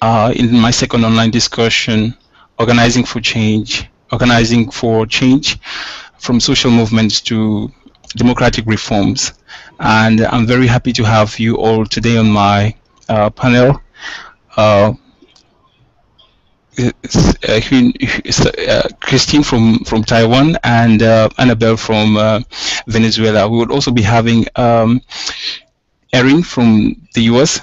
[0.00, 2.14] uh, in my second online discussion,
[2.58, 5.58] Organizing for Change, Organizing for Change
[6.18, 7.70] from Social Movements to
[8.16, 9.32] Democratic Reforms.
[9.80, 12.74] And I'm very happy to have you all today on my
[13.08, 13.80] uh, panel.
[14.56, 14.94] Uh,
[16.78, 16.90] uh,
[19.00, 22.40] Christine from, from Taiwan and uh, Annabelle from uh,
[22.86, 23.48] Venezuela.
[23.48, 25.00] We would also be having um,
[26.12, 27.60] Erin from the US,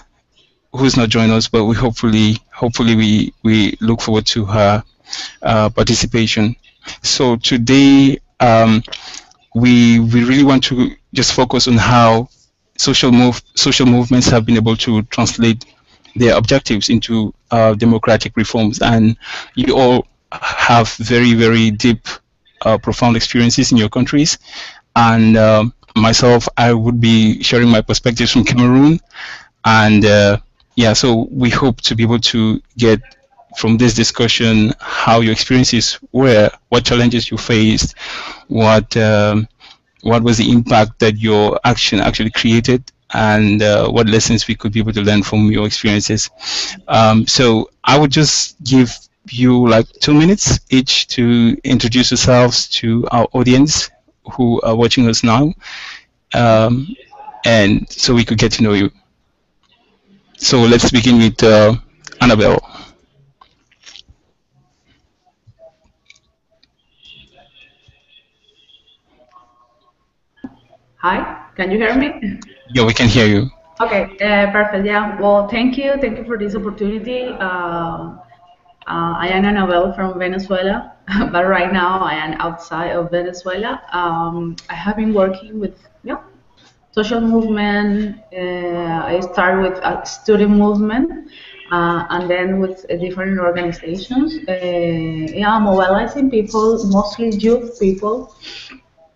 [0.73, 4.83] who's not joining us, but we hopefully hopefully we we look forward to her
[5.41, 6.55] uh, participation.
[7.03, 8.83] So today um,
[9.55, 12.29] we we really want to just focus on how
[12.77, 15.65] social move social movements have been able to translate
[16.15, 19.17] their objectives into uh, democratic reforms, and
[19.55, 22.07] you all have very very deep,
[22.65, 24.37] uh, profound experiences in your countries,
[24.95, 28.99] and um, myself, I would be sharing my perspectives from Cameroon,
[29.65, 30.37] and uh,
[30.75, 32.99] yeah, so we hope to be able to get
[33.57, 37.97] from this discussion how your experiences were, what challenges you faced,
[38.47, 39.47] what um,
[40.03, 42.83] what was the impact that your action actually created,
[43.13, 46.29] and uh, what lessons we could be able to learn from your experiences.
[46.87, 48.93] Um, so I would just give
[49.29, 53.89] you like two minutes each to introduce yourselves to our audience
[54.33, 55.53] who are watching us now,
[56.33, 56.87] um,
[57.45, 58.91] and so we could get to know you.
[60.41, 61.75] So let's begin with uh,
[62.19, 62.57] Annabelle.
[70.97, 72.39] Hi, can you hear me?
[72.73, 73.51] Yeah, we can hear you.
[73.79, 74.83] Okay, uh, perfect.
[74.83, 75.97] Yeah, well, thank you.
[76.01, 77.27] Thank you for this opportunity.
[77.27, 78.17] Uh,
[78.89, 80.93] uh, I am Annabelle from Venezuela,
[81.31, 83.79] but right now I am outside of Venezuela.
[83.93, 86.17] Um, I have been working with yeah,
[86.91, 88.19] social movement.
[88.33, 91.31] Uh, I started with a student movement,
[91.71, 94.39] uh, and then with uh, different organizations.
[94.47, 98.35] yeah, mobilizing people, mostly youth people,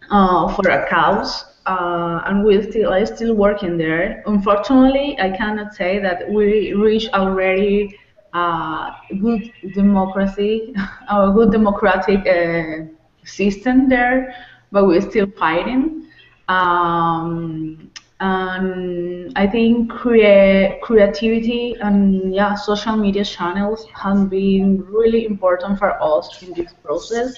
[0.09, 1.45] for a cause.
[1.65, 4.21] Uh, and we still are still working there.
[4.27, 7.97] Unfortunately, I cannot say that we reached already
[8.33, 10.75] uh, good democracy,
[11.09, 12.85] a good democratic uh,
[13.23, 14.35] system there,
[14.71, 16.05] but we're still fighting.
[16.47, 17.89] Um,
[18.19, 25.91] and I think crea- creativity and yeah, social media channels have been really important for
[26.01, 27.37] us in this process.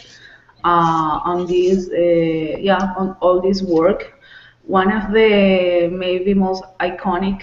[0.63, 4.13] Uh, on this, uh, yeah, on all this work.
[4.63, 7.41] One of the maybe most iconic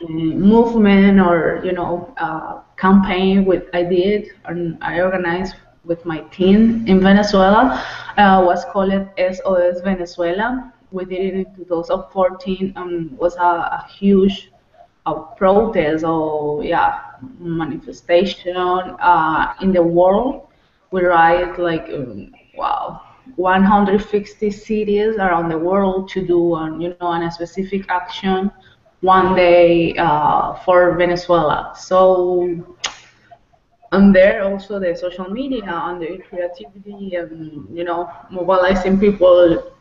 [0.00, 5.54] movement or you know uh, campaign with I did and I organized
[5.86, 7.82] with my team in Venezuela
[8.18, 10.72] uh, was called SOS Venezuela.
[10.90, 14.50] We did it in 2014 and was a, a huge
[15.36, 17.00] protest or yeah
[17.38, 20.48] manifestation uh, in the world.
[20.90, 23.02] We ride like um, wow
[23.36, 28.50] 160 cities around the world to do um, you know a specific action
[29.00, 31.72] one day uh, for Venezuela.
[31.76, 32.75] So,
[33.96, 39.72] and there also the social media and the creativity and you know mobilizing people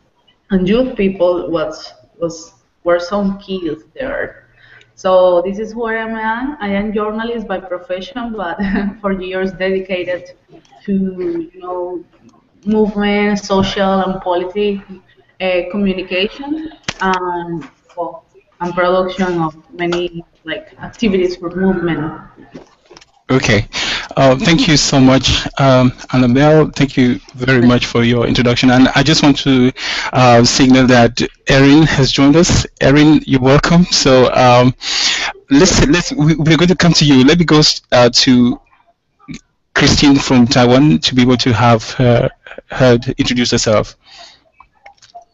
[0.51, 4.47] and youth people was was were some keys there.
[4.95, 6.57] So this is where I am.
[6.61, 8.57] I am journalist by profession, but
[9.01, 10.23] for years dedicated
[10.85, 10.93] to
[11.53, 12.03] you know
[12.65, 15.01] movement, social and political
[15.41, 16.71] uh, communication,
[17.01, 17.67] and
[17.97, 18.25] well,
[18.61, 22.21] and production of many like activities for movement.
[23.27, 23.67] Okay,
[24.17, 26.69] uh, thank you so much, um, Annabelle.
[26.69, 28.69] Thank you very much for your introduction.
[28.69, 29.71] And I just want to
[30.13, 32.67] uh, signal that Erin has joined us.
[32.81, 33.85] Erin, you're welcome.
[33.85, 34.75] So um,
[35.49, 37.23] let's let's we're going to come to you.
[37.23, 38.61] Let me go uh, to
[39.73, 42.29] Christine from Taiwan to be able to have her,
[42.67, 43.95] her introduce herself.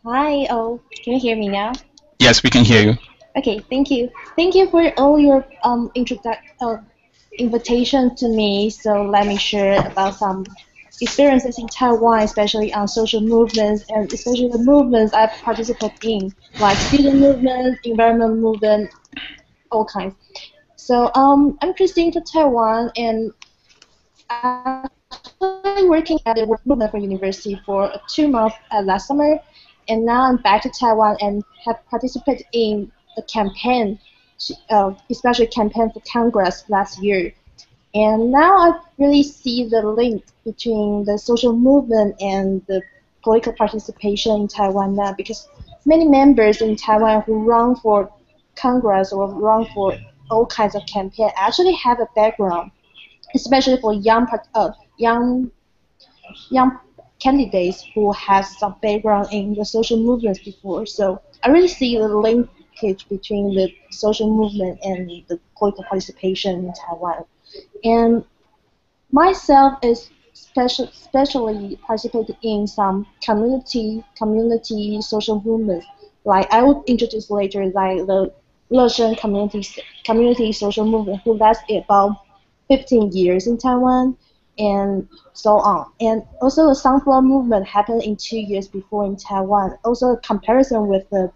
[0.06, 0.48] Hi.
[0.50, 1.74] Oh, can you hear me now?
[2.20, 2.98] Yes, we can hear you.
[3.38, 4.10] Okay, thank you.
[4.38, 6.78] Thank you for all your um introduction uh,
[7.42, 8.70] invitation to me.
[8.70, 10.46] So let me share about some
[11.02, 16.78] experiences in Taiwan, especially on social movements and especially the movements I participate in, like
[16.78, 18.92] student movement, environment movement,
[19.72, 20.16] all kinds.
[20.76, 23.32] So um, I'm Christine from Taiwan, and
[24.30, 24.90] I'm
[25.88, 29.40] working at the Movement for University for two months uh, last summer,
[29.90, 34.00] and now I'm back to Taiwan and have participated in a campaign,
[34.70, 37.34] uh, especially campaign for Congress last year.
[37.94, 42.82] And now I really see the link between the social movement and the
[43.22, 45.48] political participation in Taiwan now because
[45.86, 48.10] many members in Taiwan who run for
[48.56, 49.98] Congress or run for
[50.30, 52.72] all kinds of campaign actually have a background,
[53.36, 55.52] especially for young uh, young
[56.50, 56.80] young
[57.20, 60.86] candidates who have some background in the social movements before.
[60.86, 62.08] So I really see the
[62.72, 67.26] linkage between the social movement and the political participation in Taiwan.
[67.84, 68.24] And
[69.12, 75.86] myself is special, especially participated in some community community social movements.
[76.24, 78.34] Like I will introduce later, like the
[78.72, 79.68] Losheng community
[80.06, 82.18] community social movement, who lasted about
[82.70, 84.18] 15 years in Taiwan,
[84.58, 85.92] and so on.
[86.00, 89.78] And also the Sunflower movement happened in two years before in Taiwan.
[89.84, 91.32] Also a comparison with the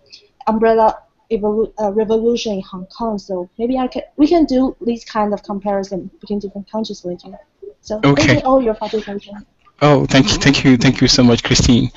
[0.47, 0.95] umbrella
[1.31, 3.17] evolu- uh, revolution in Hong Kong.
[3.17, 7.37] So maybe I can we can do this kind of comparison between different countries later.
[7.81, 8.27] So Okay.
[8.27, 9.45] thank you all your participation.
[9.81, 11.91] Oh, thank you, thank you, thank you so much, Christine.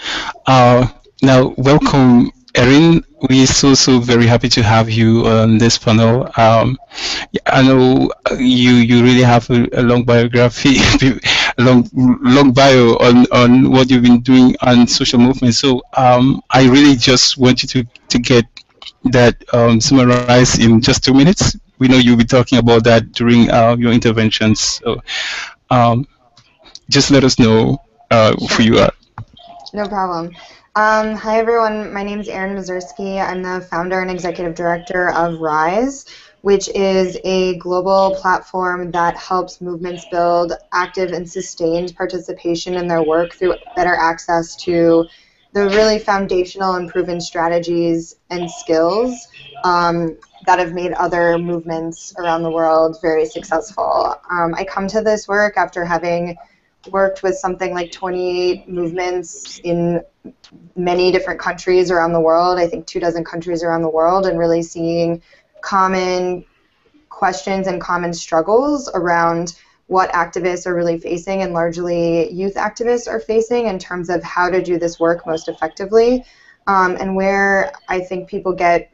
[0.46, 0.88] Uh,
[1.22, 3.04] now, welcome, Erin.
[3.28, 6.28] We're so so very happy to have you on this panel.
[6.36, 6.78] Um,
[7.46, 10.76] I know you you really have a, a long biography,
[11.58, 15.54] a long long bio on on what you've been doing on social movement.
[15.54, 18.44] So um, I really just want you to to get
[19.12, 21.56] that um, summarized in just two minutes.
[21.78, 24.60] We know you'll be talking about that during uh, your interventions.
[24.60, 25.00] So
[25.70, 26.06] um,
[26.90, 27.78] just let us know
[28.10, 28.92] uh, who you are.
[29.72, 30.34] No problem.
[30.74, 31.92] Um, hi, everyone.
[31.92, 33.20] My name is Erin Mazursky.
[33.20, 36.06] I'm the founder and executive director of RISE,
[36.42, 43.02] which is a global platform that helps movements build active and sustained participation in their
[43.02, 45.06] work through better access to
[45.58, 49.26] the really foundational and proven strategies and skills
[49.64, 50.16] um,
[50.46, 54.14] that have made other movements around the world very successful.
[54.30, 56.36] Um, I come to this work after having
[56.90, 60.00] worked with something like 28 movements in
[60.76, 64.38] many different countries around the world, I think two dozen countries around the world, and
[64.38, 65.20] really seeing
[65.60, 66.44] common
[67.08, 69.58] questions and common struggles around
[69.88, 74.48] what activists are really facing and largely youth activists are facing in terms of how
[74.48, 76.24] to do this work most effectively.
[76.66, 78.92] Um, and where I think people get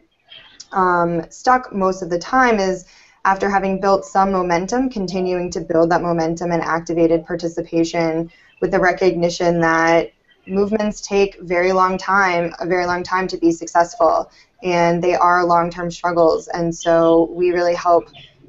[0.72, 2.86] um, stuck most of the time is
[3.24, 8.30] after having built some momentum, continuing to build that momentum and activated participation
[8.60, 10.12] with the recognition that
[10.46, 14.30] movements take very long time, a very long time to be successful,
[14.62, 16.48] and they are long-term struggles.
[16.48, 18.04] And so we really help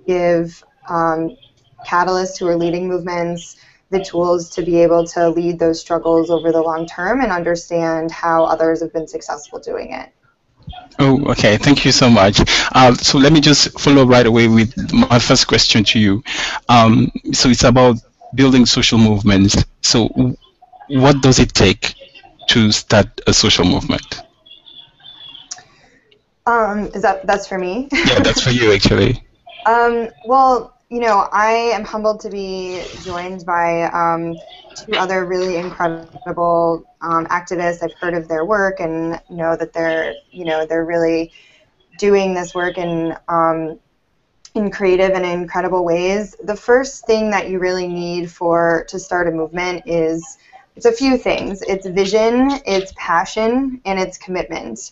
[0.06, 1.36] give um,
[1.86, 3.58] catalysts who are leading movements
[3.92, 8.12] the tools to be able to lead those struggles over the long term and understand
[8.12, 10.10] how others have been successful doing it.
[10.98, 11.58] Oh, okay.
[11.58, 12.42] Thank you so much.
[12.74, 16.24] Uh, so let me just follow right away with my first question to you.
[16.70, 17.98] Um, so it's about
[18.34, 19.64] building social movements.
[19.82, 20.08] So
[20.88, 21.94] what does it take
[22.50, 24.22] to start a social movement?
[26.48, 27.90] Um, is that that's for me?
[27.92, 29.22] Yeah, that's for you actually.
[29.66, 34.36] Um, well, you know, I am humbled to be joined by um,
[34.76, 37.84] two other really incredible um, activists.
[37.84, 41.32] I've heard of their work and know that they're, you know, they're really
[41.98, 43.80] doing this work in um,
[44.54, 46.36] in creative and incredible ways.
[46.44, 50.38] The first thing that you really need for to start a movement is
[50.76, 51.62] it's a few things.
[51.64, 54.92] It's vision, it's passion, and it's commitment.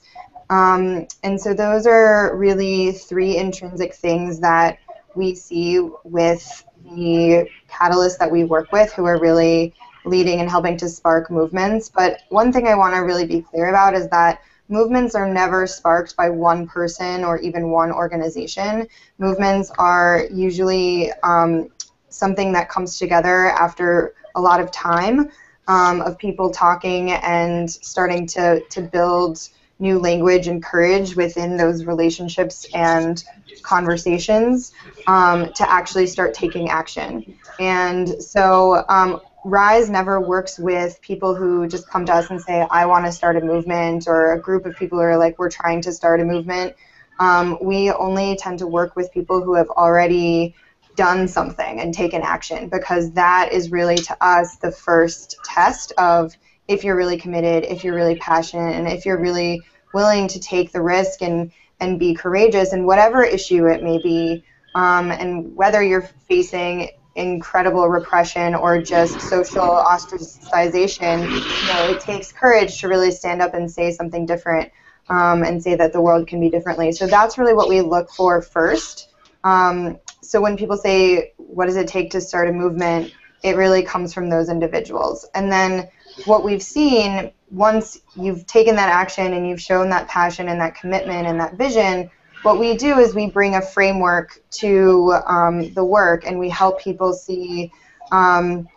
[0.50, 4.78] Um, and so those are really three intrinsic things that
[5.16, 9.74] we see with the catalysts that we work with who are really
[10.06, 11.90] leading and helping to spark movements.
[11.90, 15.68] But one thing I want to really be clear about is that movements are never
[15.68, 18.88] sparked by one person or even one organization.
[19.18, 21.70] Movements are usually um,
[22.10, 25.30] something that comes together after a lot of time
[25.68, 29.50] um, of people talking and starting to, to build
[29.84, 33.24] new language and courage within those relationships and
[33.62, 34.72] conversations
[35.08, 37.38] um, to actually start taking action.
[37.60, 42.66] And so um, Rise never works with people who just come to us and say,
[42.72, 45.52] I want to start a movement, or a group of people who are like, we're
[45.52, 46.76] trying to start a movement.
[47.20, 50.56] Um, we only tend to work with people who have already
[50.96, 56.36] done something and taken action because that is really to us the first test of
[56.68, 59.62] if you're really committed, if you're really passionate, and if you're really
[59.94, 64.44] willing to take the risk and, and be courageous in whatever issue it may be,
[64.76, 72.32] um, and whether you're facing incredible repression or just social ostracization, you know, it takes
[72.32, 74.72] courage to really stand up and say something different
[75.10, 76.92] um, and say that the world can be differently.
[76.92, 79.10] So that's really what we look for first.
[79.44, 83.84] Um, so when people say, what does it take to start a movement, it really
[83.84, 85.28] comes from those individuals.
[85.36, 85.90] And then
[86.26, 90.76] what we've seen, once you've taken that action and you've shown that passion and that
[90.76, 92.10] commitment and that vision,
[92.44, 96.80] what we do is we bring a framework to um, the work and we help
[96.80, 97.72] people see
[98.12, 98.68] um,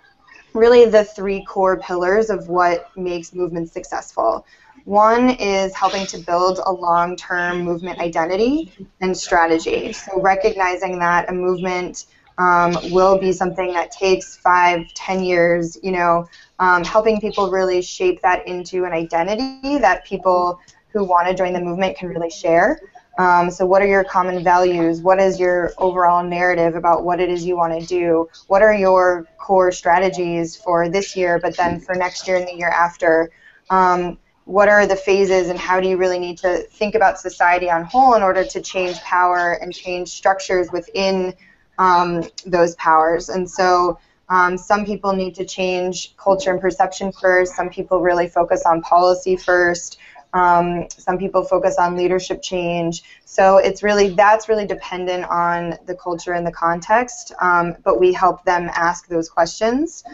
[0.54, 4.46] really the three core pillars of what makes movements successful.
[4.84, 9.92] One is helping to build a long-term movement identity and strategy.
[9.92, 12.06] So recognizing that a movement
[12.38, 16.26] um, will be something that takes five, ten years, you know,
[16.58, 21.52] um, helping people really shape that into an identity that people who want to join
[21.52, 22.80] the movement can really share.
[23.18, 25.00] Um, so what are your common values?
[25.00, 28.28] What is your overall narrative about what it is you want to do?
[28.48, 32.54] What are your core strategies for this year, but then for next year and the
[32.54, 33.30] year after?
[33.70, 37.68] Um, what are the phases and how do you really need to think about society
[37.68, 41.34] on whole in order to change power and change structures within
[41.78, 43.28] um, those powers?
[43.28, 47.54] And so um, some people need to change culture and perception first.
[47.54, 49.98] Some people really focus on policy first.
[50.32, 53.02] Um, some people focus on leadership change.
[53.24, 57.32] So it's really that's really dependent on the culture and the context.
[57.40, 60.04] Um, but we help them ask those questions.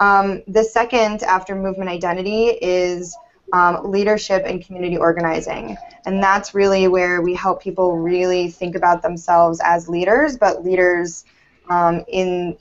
[0.00, 3.16] Um, the second after movement identity is
[3.52, 5.76] um, leadership and community organizing.
[6.06, 11.24] And that's really where we help people really think about themselves as leaders, but leaders
[11.68, 12.56] um, in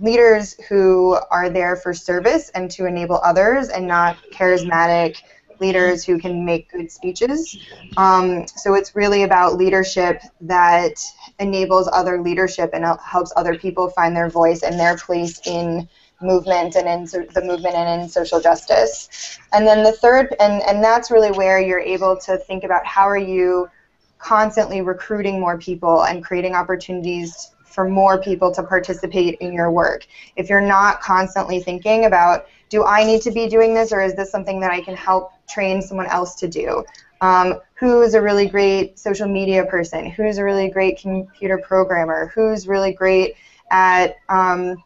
[0.00, 5.16] leaders who are there for service and to enable others and not charismatic
[5.60, 7.58] leaders who can make good speeches.
[7.96, 11.02] Um, so it's really about leadership that
[11.40, 15.88] enables other leadership and helps other people find their voice and their place in
[16.20, 19.38] movement and in so the movement and in social justice.
[19.52, 23.08] And then the third, and, and that's really where you're able to think about how
[23.08, 23.68] are you
[24.18, 30.06] constantly recruiting more people and creating opportunities for more people to participate in your work.
[30.34, 34.14] If you're not constantly thinking about, do I need to be doing this or is
[34.14, 36.84] this something that I can help train someone else to do?
[37.20, 40.10] Um, who's a really great social media person?
[40.10, 42.32] Who's a really great computer programmer?
[42.34, 43.36] Who's really great
[43.70, 44.82] at um,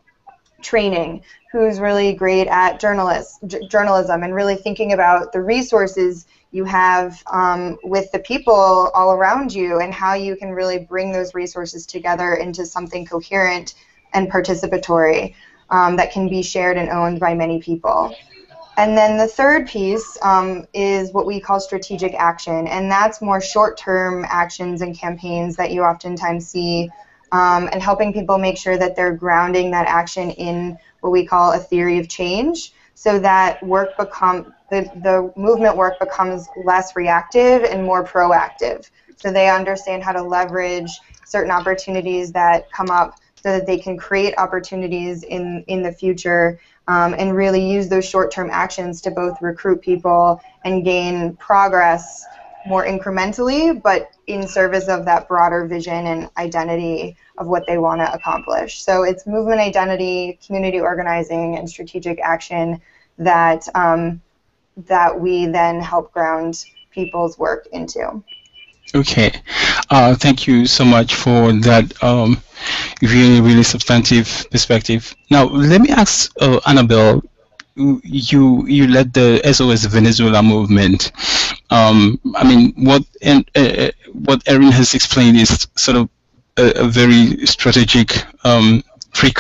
[0.63, 1.23] training?
[1.51, 8.11] Who's really great at journalism and really thinking about the resources you have um, with
[8.13, 12.65] the people all around you and how you can really bring those resources together into
[12.65, 13.75] something coherent
[14.15, 15.35] and participatory
[15.71, 18.15] um, that can be shared and owned by many people.
[18.77, 23.41] And then the third piece um, is what we call strategic action, and that's more
[23.41, 26.91] short-term actions and campaigns that you oftentimes see,
[27.33, 31.53] um, and helping people make sure that they're grounding that action in what we call
[31.53, 37.65] a theory of change, so that work become the, the movement work becomes less reactive
[37.65, 38.89] and more proactive.
[39.17, 43.97] So they understand how to leverage certain opportunities that come up so that they can
[43.97, 49.41] create opportunities in, in the future um, and really use those short-term actions to both
[49.43, 52.25] recruit people and gain progress
[52.67, 58.01] more incrementally, but in service of that broader vision and identity of what they want
[58.01, 58.83] to accomplish.
[58.83, 62.81] So it's movement identity, community organizing, and strategic action
[63.19, 64.21] that um,
[64.77, 68.23] that we then help ground people's work into.
[68.95, 69.33] Okay,
[69.91, 72.43] uh, thank you so much for that um,
[73.01, 75.15] really, really substantive perspective.
[75.31, 77.23] Now, let me ask uh, Annabelle.
[77.75, 81.11] You you led the SOS Venezuela movement.
[81.71, 86.09] Um, I mean, what and uh, uh, what Erin has explained is sort of
[86.59, 88.83] a, a very strategic um,
[89.15, 89.33] pre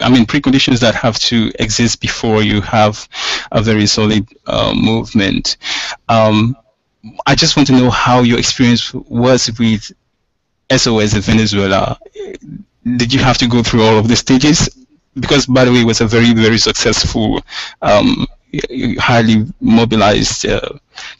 [0.00, 3.08] I mean preconditions that have to exist before you have
[3.50, 5.56] a very solid uh, movement.
[6.08, 6.56] Um,
[7.26, 9.90] I just want to know how your experience was with
[10.70, 11.98] SOS Venezuela.
[12.96, 14.85] Did you have to go through all of the stages?
[15.18, 17.40] Because by the way, it was a very very successful,
[17.82, 18.26] um,
[18.98, 20.60] highly mobilized uh,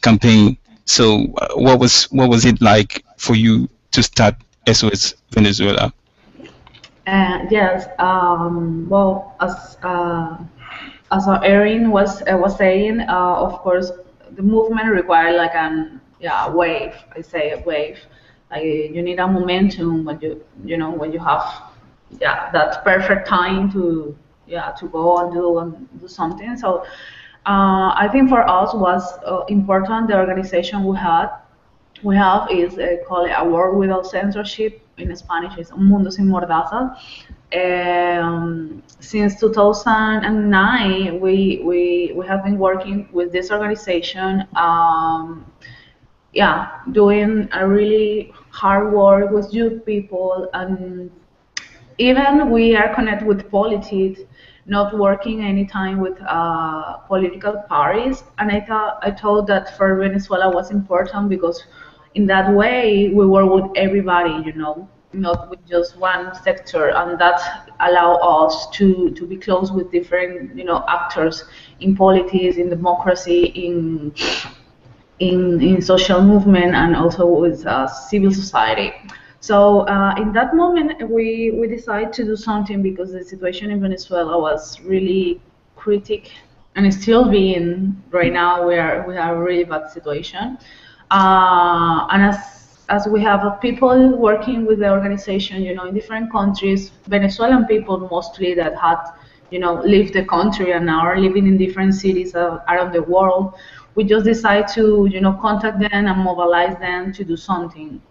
[0.01, 0.57] campaign.
[0.85, 4.35] So, uh, what was what was it like for you to start
[4.71, 5.93] SOS Venezuela?
[7.07, 7.87] Uh, yes.
[7.99, 10.37] Um, well, as uh,
[11.11, 13.91] as Erin was uh, was saying, uh, of course,
[14.35, 16.93] the movement required like an yeah wave.
[17.15, 17.99] I say a wave.
[18.51, 21.43] Like you need a momentum when you you know when you have
[22.19, 26.57] yeah that perfect time to yeah to go and do and do something.
[26.57, 26.83] So
[27.45, 31.29] uh, I think for us was uh, important the organization we had
[32.03, 36.27] we have is uh, called a world without censorship in Spanish is Un Mundo Sin
[36.27, 36.97] Mordaza.
[37.55, 45.45] Um, since 2009, we, we, we have been working with this organization, um,
[46.33, 51.09] yeah, doing a really hard work with youth people, and
[51.97, 54.21] even we are connected with politics,
[54.65, 58.23] not working anytime with uh, political parties.
[58.37, 61.63] And I thought I thought that for Venezuela was important because
[62.15, 67.19] in that way, we work with everybody, you know, not with just one sector, and
[67.19, 67.39] that
[67.79, 71.45] allow us to, to be close with different, you know, actors
[71.79, 74.13] in politics, in democracy, in
[75.19, 78.93] in, in social movement, and also with uh, civil society.
[79.39, 83.79] So uh, in that moment, we, we decided to do something because the situation in
[83.81, 85.39] Venezuela was really
[85.75, 86.31] critic
[86.75, 88.67] and still being right now.
[88.67, 90.57] We are we have a really bad situation,
[91.11, 96.31] uh, and as as we have people working with the organization, you know, in different
[96.31, 98.97] countries, Venezuelan people mostly that had,
[99.49, 103.55] you know, left the country and are living in different cities around the world.
[103.95, 108.01] We just decide to, you know, contact them and mobilize them to do something.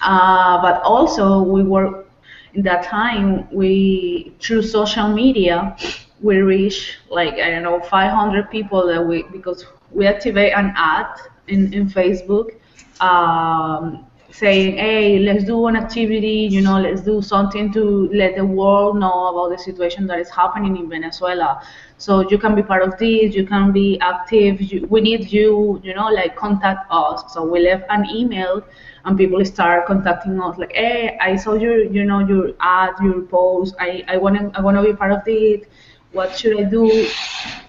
[0.00, 2.10] Uh, but also we work
[2.54, 5.76] in that time we through social media
[6.20, 11.06] we reach like I don't know 500 people that we because we activate an ad
[11.48, 12.50] in, in Facebook
[13.00, 18.44] um, saying hey let's do an activity you know let's do something to let the
[18.44, 21.62] world know about the situation that is happening in Venezuela
[22.04, 25.80] so you can be part of this you can be active you, we need you
[25.84, 28.62] you know like contact us so we left an email
[29.04, 33.22] and people start contacting us like, hey, I saw your, you know, your ad, your
[33.22, 33.74] post.
[33.80, 35.68] I, I want to, I want to be part of it.
[36.12, 37.08] What should I do?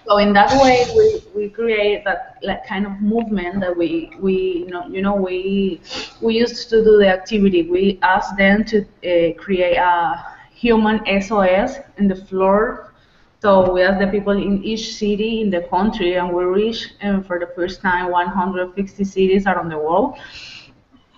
[0.06, 4.34] So in that way, we, we create that like kind of movement that we we
[4.58, 5.80] you know you know we
[6.20, 7.62] we used to do the activity.
[7.62, 10.22] We asked them to uh, create a
[10.52, 12.92] human SOS in the floor
[13.44, 17.22] so we asked the people in each city in the country, and we reached um,
[17.22, 20.16] for the first time 150 cities around the world.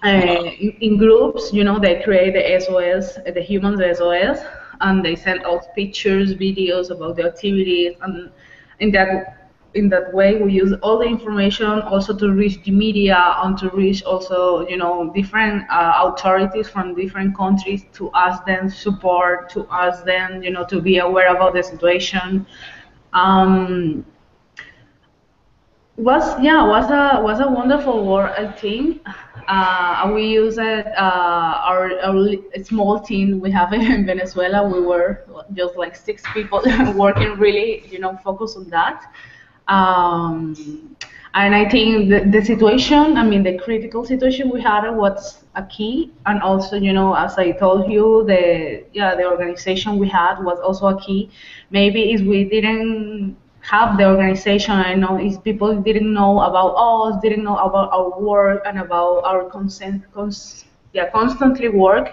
[0.03, 4.41] Uh, in, in, groups, you know, they create the SOS, the humans SOS,
[4.81, 8.33] and they send out pictures, videos about the activities, and
[8.81, 9.46] in that
[9.77, 13.69] in that way we use all the information also to reach the media and to
[13.71, 19.67] reach also you know different uh, authorities from different countries to ask them support to
[19.71, 22.47] ask them you know to be aware about the situation
[23.13, 24.05] um,
[25.97, 29.03] was yeah was a was a wonderful work I think
[29.49, 32.27] uh, we use it, uh, our, our
[32.65, 34.67] small team we have in Venezuela.
[34.67, 36.63] We were just like six people
[36.97, 39.05] working really, you know, focused on that.
[39.69, 40.97] Um,
[41.35, 45.63] and I think the, the situation, I mean, the critical situation we had was a
[45.65, 46.13] key.
[46.27, 50.59] And also, you know, as I told you, the yeah, the organization we had was
[50.61, 51.31] also a key.
[51.71, 54.75] Maybe if we didn't have the organization.
[54.75, 59.23] I know if people didn't know about us, didn't know about our work and about
[59.25, 62.09] our consent, cons- yeah, constantly work.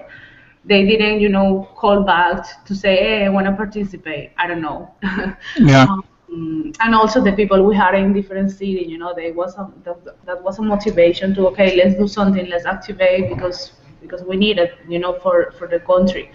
[0.66, 4.32] They didn't, you know, call back to say, hey, I want to participate.
[4.38, 4.89] I don't know.
[5.58, 5.88] Yeah.
[5.88, 6.04] um,
[6.80, 9.98] and also the people we had in different cities, you know, there was a, that,
[10.26, 14.58] that was a motivation to okay, let's do something, let's activate because because we need
[14.60, 16.32] it, you know, for for the country.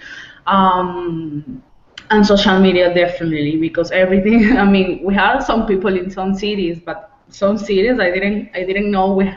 [0.46, 1.62] Um,
[2.10, 6.80] and social media definitely because everything i mean we had some people in some cities
[6.84, 9.30] but some cities i didn't i didn't know we,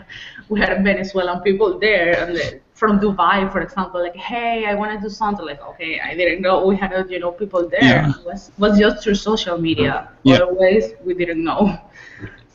[0.49, 4.91] we had venezuelan people there and the, from dubai for example like hey i want
[4.93, 7.89] to do something like okay i didn't know we had you know people there.
[7.95, 8.09] Yeah.
[8.09, 10.09] it was, was just through social media.
[10.23, 10.37] Yeah.
[10.37, 11.63] otherwise we didn't know.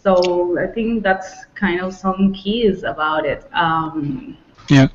[0.07, 0.13] So
[0.65, 1.31] i think that's
[1.63, 3.41] kind of some keys about it.
[3.65, 4.37] Um,
[4.77, 4.89] yeah.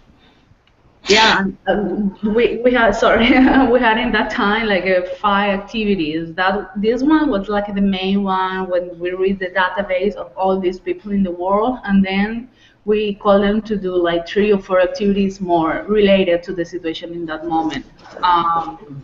[1.15, 3.28] Yeah um, we, we had sorry
[3.74, 6.34] we had in that time like uh, five activities.
[6.41, 6.54] That
[6.86, 10.80] this one was like the main one when we read the database of all these
[10.88, 12.50] people in the world and then
[12.86, 17.13] we call them to do like three or four activities more related to the situation
[17.13, 17.86] in that moment
[18.24, 19.02] um,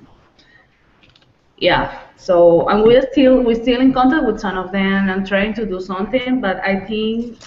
[1.58, 5.54] yeah so and we're still we're still in contact with some of them and trying
[5.54, 7.38] to do something but i think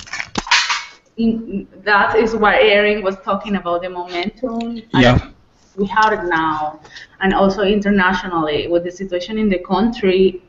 [1.20, 4.82] in, that is what Erin was talking about the momentum.
[4.94, 5.30] Yeah.
[5.76, 6.80] We have it now,
[7.20, 10.42] and also internationally with the situation in the country,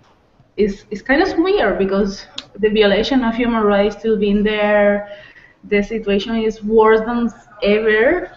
[0.57, 2.25] is is kind of weird because
[2.59, 5.09] the violation of human rights still being there.
[5.63, 7.31] The situation is worse than
[7.63, 8.31] ever,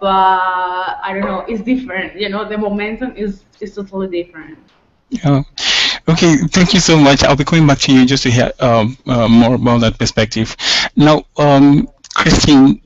[0.00, 1.44] but I don't know.
[1.48, 2.18] It's different.
[2.18, 4.58] You know, the momentum is is totally different.
[5.10, 5.42] Yeah.
[6.08, 7.24] Okay, thank you so much.
[7.24, 10.56] I'll be coming back to you just to hear um, uh, more about that perspective.
[10.96, 12.80] Now, um, Christine,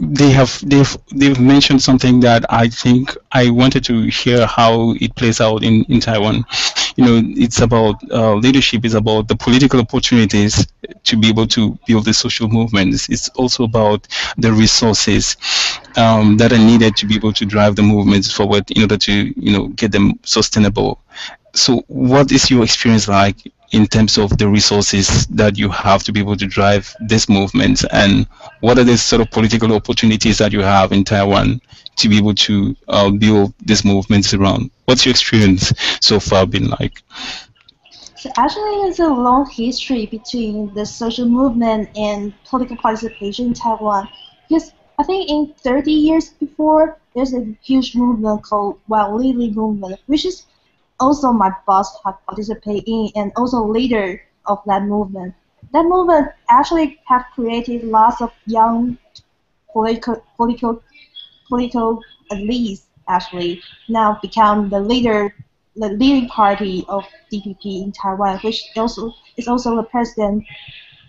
[0.00, 5.14] they have they've they've mentioned something that I think I wanted to hear how it
[5.14, 6.44] plays out in, in Taiwan.
[6.96, 8.84] You know, it's about uh, leadership.
[8.84, 10.66] It's about the political opportunities
[11.04, 13.08] to be able to build the social movements.
[13.10, 14.08] It's also about
[14.38, 15.36] the resources
[15.96, 19.12] um, that are needed to be able to drive the movements forward in order to
[19.36, 21.00] you know get them sustainable
[21.54, 23.36] so what is your experience like
[23.72, 27.84] in terms of the resources that you have to be able to drive this movement
[27.92, 28.26] and
[28.60, 31.60] what are the sort of political opportunities that you have in Taiwan
[31.96, 34.70] to be able to uh, build these movements around?
[34.86, 37.02] What's your experience so far been like?
[38.16, 44.08] So actually, there's a long history between the social movement and political participation in Taiwan.
[44.46, 50.00] Because I think in 30 years before, there's a huge movement called Wild Lily movement,
[50.06, 50.44] which is
[51.00, 55.34] also my boss had participated in and also leader of that movement.
[55.72, 58.98] That movement actually have created lots of young
[59.72, 60.82] political political
[61.48, 65.34] political elites actually now become the leader
[65.76, 70.44] the leading party of DPP in Taiwan, which also is also the president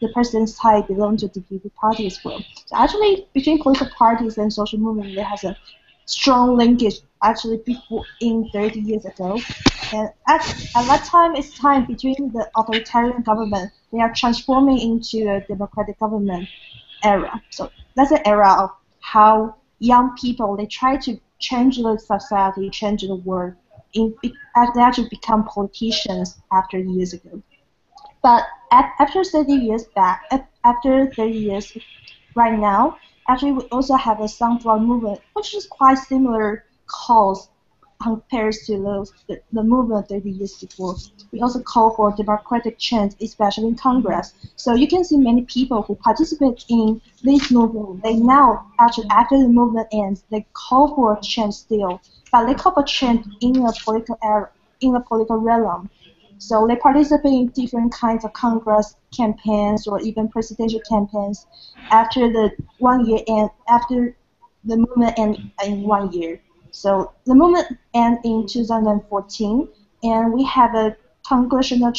[0.01, 2.43] the president's side belong to DPP party as well.
[2.65, 5.56] So actually between political parties and social movement there has a
[6.06, 9.40] strong linkage actually before in 30 years ago.
[9.94, 10.42] And at,
[10.76, 13.72] at that time, it's time between the authoritarian government.
[13.92, 16.48] They are transforming into a democratic government
[17.04, 17.42] era.
[17.50, 23.02] So that's the era of how young people they try to change the society, change
[23.02, 23.54] the world.
[23.94, 24.32] In, they
[24.82, 27.42] actually become politicians after years ago.
[28.24, 30.24] But at, after 30 years back,
[30.64, 31.78] after 30 years
[32.36, 37.49] right now, actually we also have a sunflower movement, which is quite similar cause
[38.01, 40.95] compared to those, the, the movement 30 years before.
[41.32, 44.34] We also call for democratic change, especially in Congress.
[44.56, 49.38] So you can see many people who participate in this movement, they now, actually after
[49.38, 52.01] the movement ends, they call for change still,
[52.32, 54.49] but they call for change in a political era,
[54.82, 55.89] in a political realm.
[56.39, 61.45] So they participate in different kinds of Congress campaigns or even presidential campaigns
[61.91, 64.15] after the one year and after
[64.63, 66.41] the movement end in one year.
[66.72, 69.68] So the movement ended in 2014,
[70.04, 70.96] and we have a
[71.28, 71.94] congressional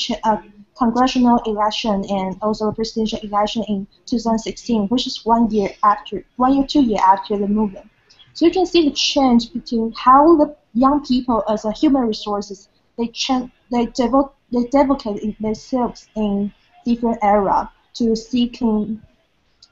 [0.77, 6.55] congressional election and also a presidential election in 2016, which is one year after, one
[6.55, 7.89] year, two year after the movement.
[8.33, 12.69] So you can see the change between how the young people as a human resources
[12.99, 16.53] they change, they devote, they dedicate themselves in
[16.85, 19.01] different era to seeking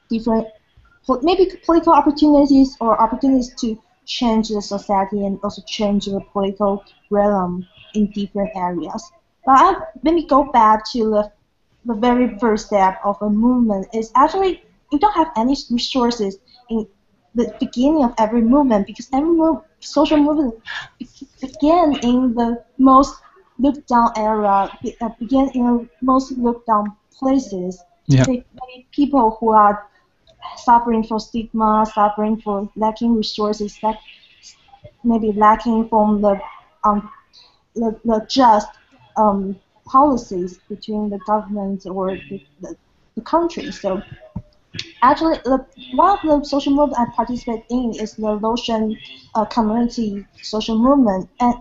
[0.09, 0.47] different
[1.23, 7.67] maybe political opportunities or opportunities to change the society and also change the political realm
[7.93, 9.11] in different areas.
[9.45, 11.31] But I, let me go back to the,
[11.85, 16.37] the very first step of a movement is actually you don't have any resources
[16.69, 16.87] in
[17.33, 20.55] the beginning of every movement because every move, social movement
[21.39, 23.15] began in the most
[23.57, 24.69] looked down era,
[25.01, 27.81] uh, began in the most looked down places.
[28.07, 28.25] Yeah.
[28.91, 29.87] People who are
[30.57, 33.97] suffering from stigma, suffering for lacking resources, that
[35.03, 36.39] maybe lacking from the
[36.83, 37.09] um,
[37.75, 38.67] the, the just
[39.17, 42.75] um, policies between the government or the, the,
[43.15, 43.71] the country.
[43.71, 44.01] So
[45.01, 48.97] actually, the, one of the social movement I participate in is the Losheng
[49.35, 51.55] uh, community social movement, and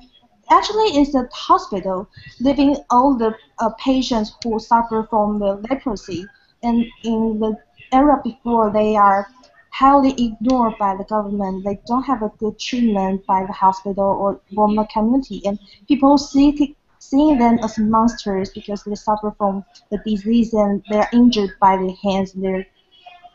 [0.51, 2.09] actually it's the hospital
[2.41, 6.25] living all the uh, patients who suffer from the leprosy,
[6.63, 7.57] and in the
[7.93, 9.29] era before they are
[9.71, 11.65] highly ignored by the government.
[11.65, 16.77] They don't have a good treatment by the hospital or the community, and people see
[16.99, 21.95] seeing them as monsters because they suffer from the disease and they're injured by their
[22.03, 22.67] hands and their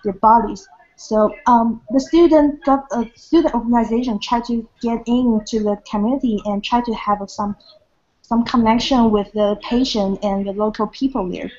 [0.03, 0.67] their bodies.
[0.97, 6.63] So um, the student got a student organization try to get into the community and
[6.63, 7.55] try to have some
[8.21, 11.51] some connection with the patient and the local people there.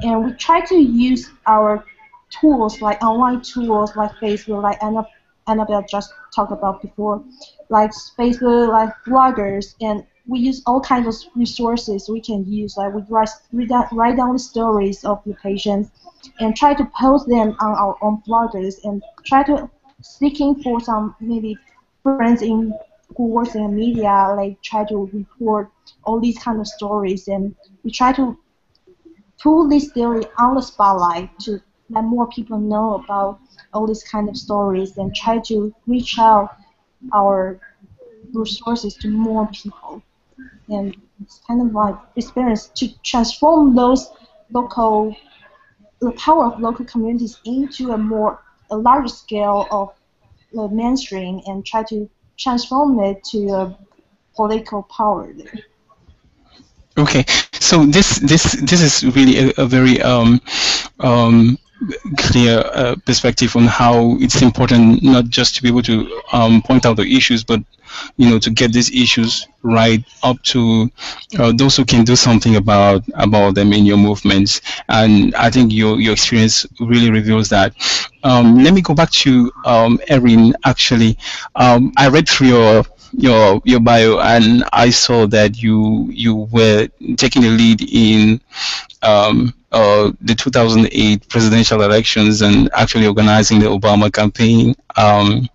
[0.00, 1.84] And we try to use our
[2.30, 5.06] tools like online tools like Facebook, like Anna,
[5.46, 7.22] Annabelle just talked about before,
[7.68, 12.76] like Facebook, like bloggers, and we use all kinds of resources we can use.
[12.76, 13.30] Like we write,
[13.92, 15.90] write down the stories of the patients
[16.38, 19.68] and try to post them on our own bloggers and try to
[20.02, 21.56] seeking for some maybe
[22.02, 22.72] friends in
[23.16, 25.68] who works in media, like try to report
[26.04, 28.38] all these kind of stories and we try to
[29.42, 33.40] pull this theory on the spotlight to let more people know about
[33.72, 36.56] all these kind of stories and try to reach out
[37.12, 37.60] our
[38.32, 40.02] resources to more people.
[40.68, 44.10] And it's kind of like experience to transform those
[44.50, 45.14] local,
[46.00, 49.92] the power of local communities into a more, a larger scale of
[50.52, 53.78] the mainstream and try to transform it to a
[54.34, 55.52] political power there.
[56.98, 60.40] Okay, so this this this is really a, a very um,
[60.98, 61.56] um,
[62.18, 66.86] clear uh, perspective on how it's important not just to be able to um, point
[66.86, 67.60] out the issues, but
[68.16, 70.88] you know, to get these issues right up to
[71.38, 74.60] uh, those who can do something about about them in your movements.
[74.88, 77.74] And I think your your experience really reveals that.
[78.22, 80.54] Um, let me go back to um, Erin.
[80.64, 81.18] Actually,
[81.56, 86.88] um, I read through your your your bio and I saw that you you were
[87.16, 88.40] taking the lead in
[89.02, 94.74] um, uh, the 2008 presidential elections and actually organizing the Obama campaign.
[94.96, 95.48] Um,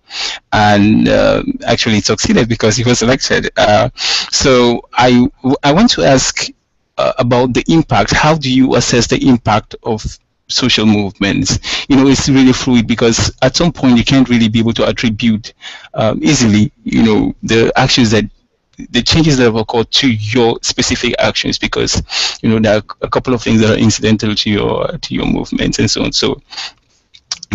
[0.52, 3.50] and uh, actually succeeded because he was elected.
[3.56, 5.28] Uh, so I,
[5.62, 6.46] I want to ask
[6.98, 8.12] uh, about the impact.
[8.12, 10.04] How do you assess the impact of
[10.48, 11.58] social movements?
[11.88, 14.88] You know, it's really fluid because at some point you can't really be able to
[14.88, 15.52] attribute
[15.94, 18.24] um, easily, you know, the actions that
[18.90, 22.02] the changes that have occurred to your specific actions because
[22.42, 25.26] you know there are a couple of things that are incidental to your to your
[25.26, 26.12] movements and so on.
[26.12, 26.40] So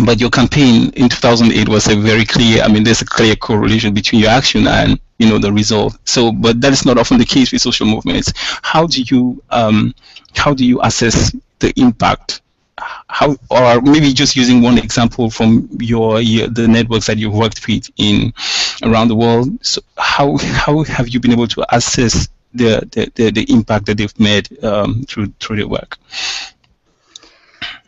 [0.04, 3.92] but your campaign in 2008 was a very clear i mean there's a clear correlation
[3.92, 5.96] between your action and you know the result.
[6.04, 8.32] So but that is not often the case with social movements.
[8.62, 9.94] How do you um,
[10.34, 12.42] how do you assess the impact
[13.08, 17.66] how or maybe just using one example from your, your the networks that you've worked
[17.66, 18.32] with in
[18.82, 19.64] around the world.
[19.64, 23.98] So how how have you been able to assess the the, the, the impact that
[23.98, 25.98] they've made um, through through their work?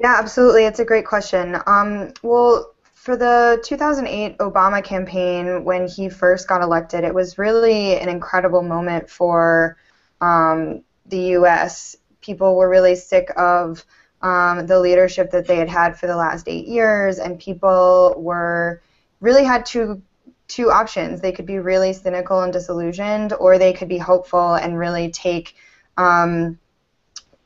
[0.00, 0.64] Yeah absolutely.
[0.64, 1.56] It's a great question.
[1.66, 7.98] Um, well for the 2008 Obama campaign, when he first got elected, it was really
[7.98, 9.76] an incredible moment for
[10.22, 11.96] um, the U.S.
[12.22, 13.84] People were really sick of
[14.24, 18.82] um, the leadership that they had had for the last eight years, and people were
[19.20, 20.02] really had two
[20.48, 21.20] two options.
[21.20, 25.56] They could be really cynical and disillusioned, or they could be hopeful and really take
[25.98, 26.58] um,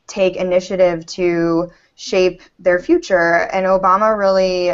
[0.07, 3.49] take initiative to shape their future.
[3.51, 4.73] And Obama really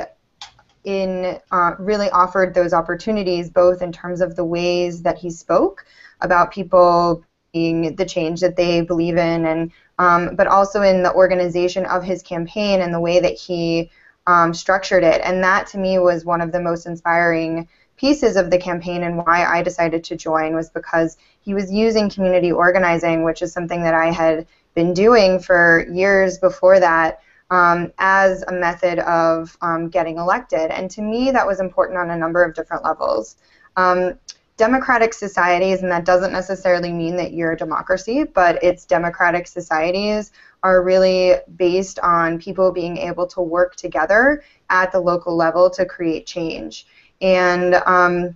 [0.83, 5.87] in uh, really offered those opportunities, both in terms of the ways that he spoke
[6.21, 11.85] about people the change that they believe in and um, but also in the organization
[11.85, 13.89] of his campaign and the way that he
[14.27, 15.21] um, structured it.
[15.23, 19.17] And that to me was one of the most inspiring pieces of the campaign and
[19.17, 23.83] why I decided to join was because he was using community organizing, which is something
[23.83, 27.21] that I had been doing for years before that.
[27.51, 30.71] Um, as a method of um, getting elected.
[30.71, 33.35] And to me, that was important on a number of different levels.
[33.77, 34.17] Um,
[34.57, 40.31] democratic societies, and that doesn't necessarily mean that you're a democracy, but it's democratic societies
[40.63, 45.85] are really based on people being able to work together at the local level to
[45.85, 46.87] create change.
[47.21, 48.35] And um,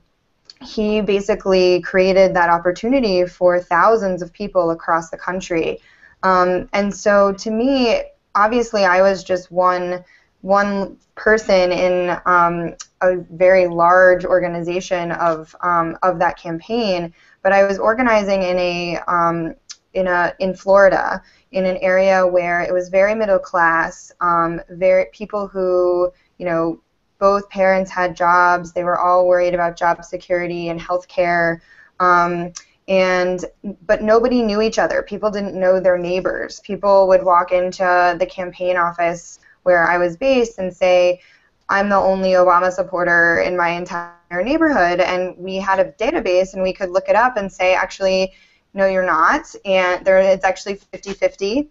[0.61, 5.79] he basically created that opportunity for thousands of people across the country.
[6.23, 8.03] Um, and so to me,
[8.35, 10.03] obviously, I was just one
[10.41, 17.63] one person in um, a very large organization of um, of that campaign, but I
[17.63, 19.55] was organizing in a um,
[19.93, 21.21] in a in Florida
[21.51, 26.81] in an area where it was very middle class, um, very people who you know
[27.19, 31.61] both parents had jobs, they were all worried about job security and health care.
[31.99, 32.53] Um,
[32.87, 33.45] and
[33.85, 35.03] but nobody knew each other.
[35.03, 36.59] People didn't know their neighbors.
[36.61, 41.21] People would walk into the campaign office where I was based and say,
[41.69, 44.99] I'm the only Obama supporter in my entire neighborhood.
[44.99, 48.33] And we had a database and we could look it up and say, actually,
[48.73, 49.53] no, you're not.
[49.65, 51.69] And there, it's actually 50 50.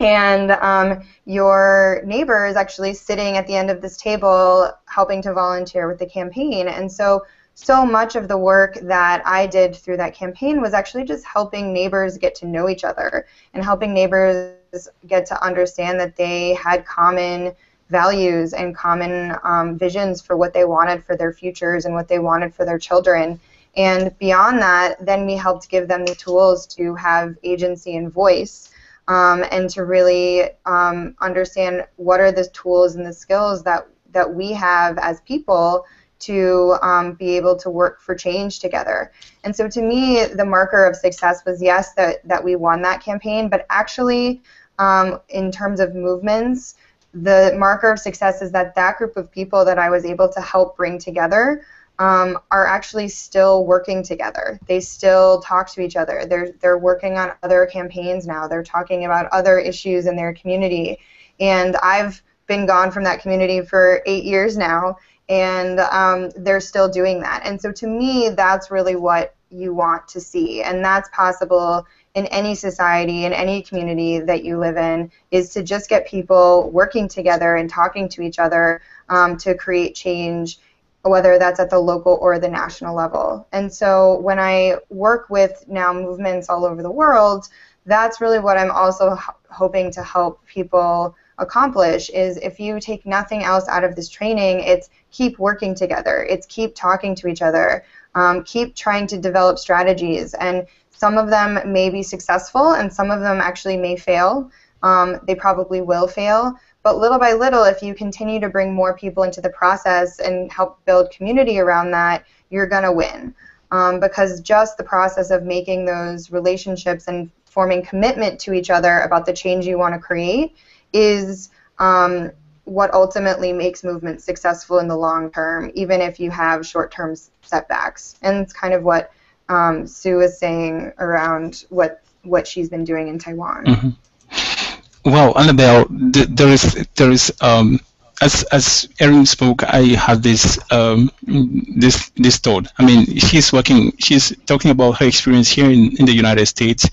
[0.00, 5.34] And um, your neighbor is actually sitting at the end of this table helping to
[5.34, 6.68] volunteer with the campaign.
[6.68, 11.04] And so, so much of the work that I did through that campaign was actually
[11.04, 14.57] just helping neighbors get to know each other and helping neighbors
[15.06, 17.52] get to understand that they had common
[17.90, 22.18] values and common um, visions for what they wanted for their futures and what they
[22.18, 23.38] wanted for their children.
[23.76, 28.70] And beyond that, then we helped give them the tools to have agency and voice
[29.06, 34.34] um, and to really um, understand what are the tools and the skills that, that
[34.34, 35.86] we have as people
[36.20, 39.12] to um, be able to work for change together.
[39.44, 43.02] And so to me, the marker of success was yes, that, that we won that
[43.02, 44.42] campaign, but actually,
[44.78, 46.76] um, in terms of movements,
[47.14, 50.40] the marker of success is that that group of people that I was able to
[50.40, 51.64] help bring together
[51.98, 54.60] um, are actually still working together.
[54.68, 56.26] They still talk to each other.
[56.28, 58.46] They're, they're working on other campaigns now.
[58.46, 60.98] They're talking about other issues in their community.
[61.40, 64.96] And I've been gone from that community for eight years now,
[65.28, 67.42] and um, they're still doing that.
[67.44, 72.26] And so to me, that's really what you want to see, and that's possible in
[72.26, 77.08] any society, in any community that you live in, is to just get people working
[77.08, 80.58] together and talking to each other um, to create change
[81.02, 83.46] whether that's at the local or the national level.
[83.52, 87.48] And so when I work with now movements all over the world,
[87.86, 93.06] that's really what I'm also h- hoping to help people accomplish is if you take
[93.06, 96.26] nothing else out of this training, it's keep working together.
[96.28, 97.84] It's keep talking to each other.
[98.14, 100.34] Um, keep trying to develop strategies.
[100.34, 104.50] And some of them may be successful and some of them actually may fail.
[104.82, 106.54] Um, they probably will fail.
[106.82, 110.50] But little by little, if you continue to bring more people into the process and
[110.50, 113.34] help build community around that, you're going to win.
[113.70, 119.00] Um, because just the process of making those relationships and forming commitment to each other
[119.00, 120.56] about the change you want to create
[120.92, 122.30] is um,
[122.64, 127.14] what ultimately makes movements successful in the long term, even if you have short term
[127.42, 128.16] setbacks.
[128.22, 129.12] And it's kind of what
[129.48, 133.64] um, Sue is saying around what what she's been doing in Taiwan.
[133.64, 135.10] Mm-hmm.
[135.10, 137.80] Well, Annabelle, th- there is there is um,
[138.20, 142.66] as as Erin spoke, I had this um, this this thought.
[142.78, 146.88] I mean, she's working, she's talking about her experience here in, in the United States,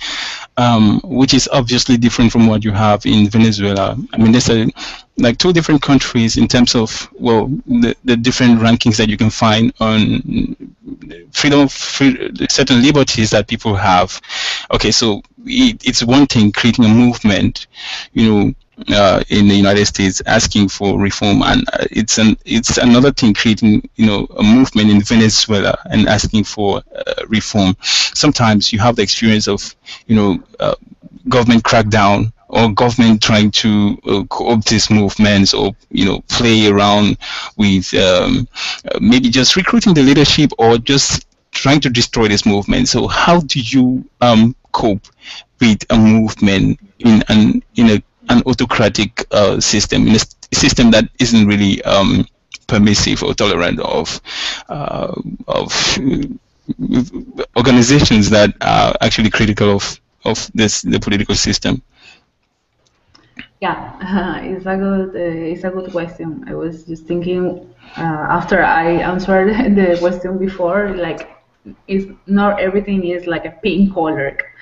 [0.58, 3.98] um, which is obviously different from what you have in Venezuela.
[4.14, 4.70] I mean, there's a
[5.18, 9.30] like two different countries in terms of well the, the different rankings that you can
[9.30, 10.56] find on
[11.32, 14.22] freedom free, certain liberties that people have.
[14.72, 17.68] Okay, so it, it's one thing creating a movement,
[18.14, 18.54] you know
[18.90, 23.34] uh, in the United States asking for reform, and uh, it's an it's another thing
[23.34, 27.76] creating you know a movement in Venezuela and asking for uh, reform.
[27.82, 29.76] Sometimes you have the experience of
[30.08, 30.76] you know uh,
[31.30, 37.18] government crackdown or government trying to uh, co-opt these movements or you know play around
[37.58, 38.48] with um,
[38.92, 42.88] uh, maybe just recruiting the leadership or just trying to destroy this movement.
[42.88, 45.08] So how do you um, cope
[45.60, 50.20] with a movement in an in a an autocratic uh, system, a
[50.56, 52.26] system that isn't really um,
[52.68, 54.22] permissive or tolerant of
[54.70, 55.14] uh,
[55.48, 55.72] of
[57.56, 61.82] organizations that are actually critical of of this the political system.
[63.62, 66.44] Yeah, uh, it's a good uh, it's a good question.
[66.48, 71.30] I was just thinking uh, after I answered the question before, like,
[71.88, 74.55] it's not everything is like a pink color uh, uh,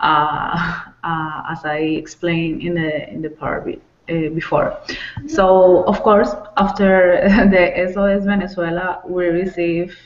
[0.00, 4.78] as I explained in the in the part uh, before.
[5.26, 9.96] So of course, after the SOS Venezuela, we receive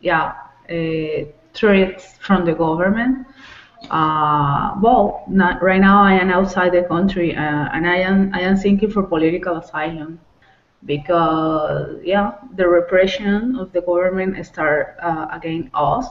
[0.00, 0.34] yeah
[1.54, 3.26] threats from the government.
[3.90, 8.40] Uh, well, not, right now I am outside the country uh, and I am I
[8.40, 10.20] am thinking for political asylum
[10.84, 16.08] because yeah, the repression of the government start uh, against us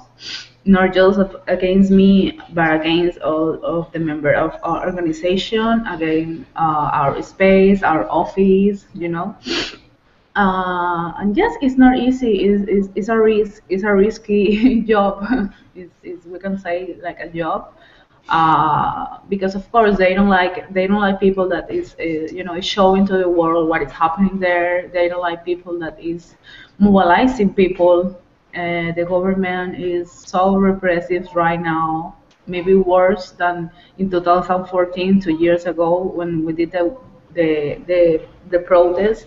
[0.66, 6.90] not just against me, but against all of the member of our organization, against uh,
[6.94, 9.36] our space, our office, you know.
[10.36, 12.46] Uh, and yes, it's not easy.
[12.46, 13.64] It's, it's, it's a risk.
[13.70, 15.26] It's a risky job.
[15.76, 17.74] it's, it's, we can say like a job.
[18.32, 22.44] Uh, because of course they don't like they don't like people that is uh, you
[22.46, 24.88] know showing to the world what is happening there.
[24.88, 26.36] They don't like people that is
[26.80, 28.16] mobilizing people
[28.56, 32.18] uh, the government is so repressive right now,
[32.48, 36.96] maybe worse than in 2014, two years ago when we did the
[37.34, 39.26] the the, the protest.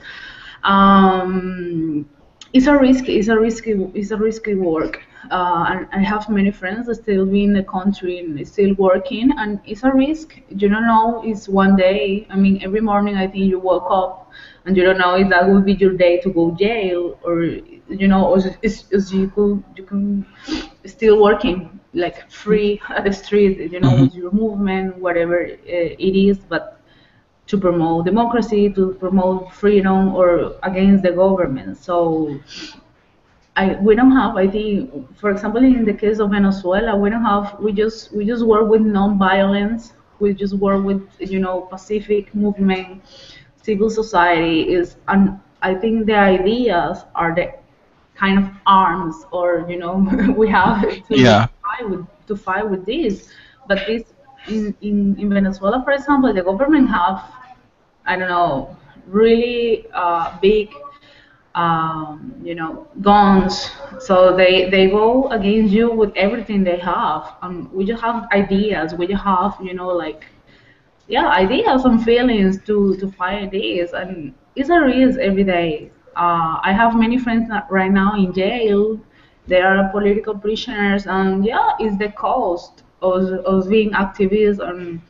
[0.62, 2.08] Um,
[2.52, 3.08] it's a risk.
[3.08, 3.72] It's a risky.
[3.94, 5.02] It's a risky work.
[5.30, 9.32] Uh, and I have many friends that still be in the country and still working,
[9.38, 10.40] and it's a risk.
[10.48, 11.22] You don't know.
[11.24, 12.26] It's one day.
[12.30, 14.24] I mean, every morning I think you wake up
[14.64, 18.08] and you don't know if that will be your day to go jail or you
[18.08, 20.26] know or is, is you could you can
[20.86, 24.02] still working like free at the street you know mm-hmm.
[24.04, 26.80] with your movement whatever uh, it is but
[27.46, 32.34] to promote democracy to promote freedom or against the government so
[33.56, 37.24] I, we don't have I think for example in the case of Venezuela we don't
[37.24, 42.34] have we just we just work with non-violence we just work with you know pacific
[42.34, 43.02] movement
[43.62, 47.54] civil society is and I think the ideas are the
[48.16, 49.96] kind of arms or you know
[50.36, 51.46] we have to yeah.
[51.62, 53.30] fight with to fight with this
[53.68, 54.02] but this
[54.48, 57.22] in, in, in Venezuela for example the government have
[58.04, 60.70] I don't know really uh, big
[61.54, 67.70] um, you know guns so they they go against you with everything they have and
[67.72, 70.24] we just have ideas we just have you know like
[71.08, 75.90] yeah, ideas and feelings to to fight this, and it's a risk every day.
[76.16, 78.98] Uh, I have many friends right now in jail.
[79.46, 85.00] They are political prisoners, and yeah, it's the cost of, of being activists, and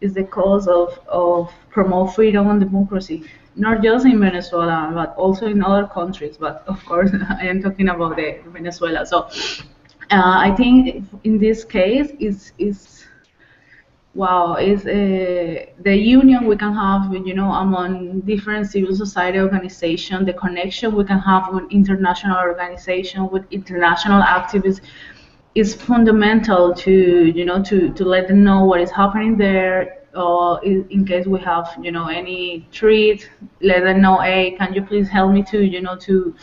[0.00, 3.24] it's the cost of of promote freedom and democracy.
[3.58, 6.36] Not just in Venezuela, but also in other countries.
[6.38, 9.04] But of course, I am talking about the Venezuela.
[9.06, 9.28] So
[10.10, 13.04] uh, I think in this case, is is
[14.14, 20.26] wow, is uh, the union we can have, you know, among different civil society organizations,
[20.26, 24.80] the connection we can have with international organizations, with international activists
[25.54, 30.62] is fundamental to you know to, to let them know what is happening there or
[30.64, 34.82] in, in case we have you know any treat let them know hey can you
[34.82, 36.34] please help me to you know to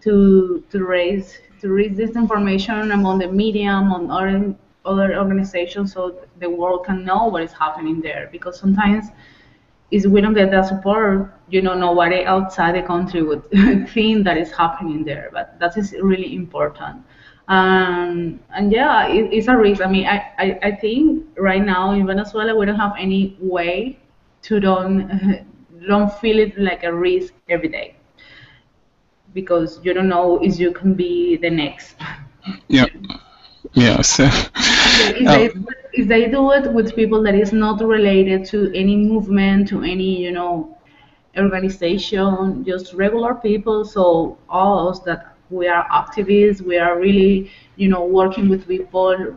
[0.00, 4.54] to to raise to raise this information among the media among other
[4.84, 8.28] other organizations so the world can know what is happening there?
[8.30, 9.06] Because sometimes
[9.90, 13.44] if we don't get that support you know nobody outside the country would
[13.94, 17.02] think that is happening there but that is really important
[17.48, 19.82] um, and yeah, it, it's a risk.
[19.82, 23.98] I mean, I, I, I think right now in Venezuela we don't have any way
[24.42, 25.46] to don't
[25.88, 27.96] don't feel it like a risk every day
[29.34, 31.96] because you don't know if you can be the next.
[32.68, 32.86] Yeah.
[33.72, 34.00] Yeah.
[34.02, 34.24] So,
[34.56, 35.50] if, they,
[35.92, 40.22] if they do it with people that is not related to any movement, to any
[40.22, 40.76] you know
[41.36, 43.84] organization, just regular people.
[43.84, 49.36] So all us that we are activists we are really you know working with people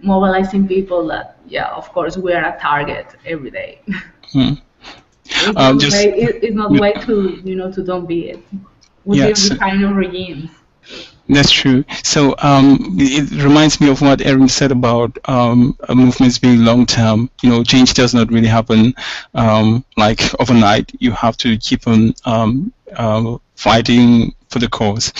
[0.00, 3.80] mobilizing people that yeah of course we are a target every day
[4.32, 4.52] hmm.
[5.24, 6.80] it's, um, just, way, it, it's not yeah.
[6.80, 8.40] way to you know to don't be it
[9.04, 9.40] with yes.
[9.40, 10.50] different kind of regimes
[11.28, 11.84] that's true.
[12.02, 17.30] So um, it reminds me of what Erin said about um, movements being long term.
[17.42, 18.94] You know, change does not really happen
[19.34, 20.92] um, like overnight.
[20.98, 25.12] You have to keep on um, uh, fighting for the cause.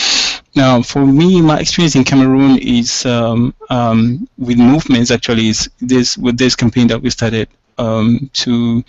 [0.54, 5.10] Now, for me, my experience in Cameroon is um, um, with movements.
[5.10, 7.48] Actually, is this with this campaign that we started
[7.78, 8.84] um, to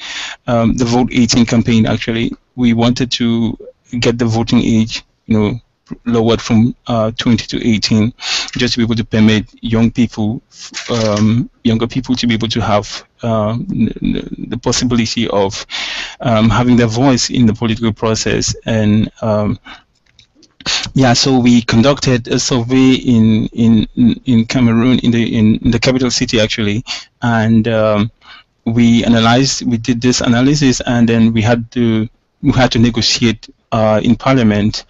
[0.45, 1.87] um, the Vote 18 campaign.
[1.87, 3.57] Actually, we wanted to
[3.99, 5.59] get the voting age, you know,
[6.05, 8.13] lowered from uh, 20 to 18,
[8.57, 10.41] just to be able to permit young people,
[10.89, 15.65] um, younger people, to be able to have uh, the possibility of
[16.21, 19.11] having their voice in the political process and
[20.93, 23.87] yeah, so we conducted a survey in in
[24.25, 26.83] in Cameroon, in the in, in the capital city actually,
[27.21, 28.11] and um,
[28.65, 32.07] we analyzed, we did this analysis, and then we had to
[32.41, 34.85] we had to negotiate uh, in Parliament.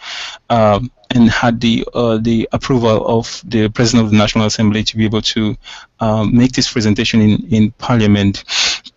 [0.49, 4.97] Um, and had the uh, the approval of the President of the National Assembly to
[4.97, 5.55] be able to
[5.99, 8.43] um, make this presentation in in Parliament.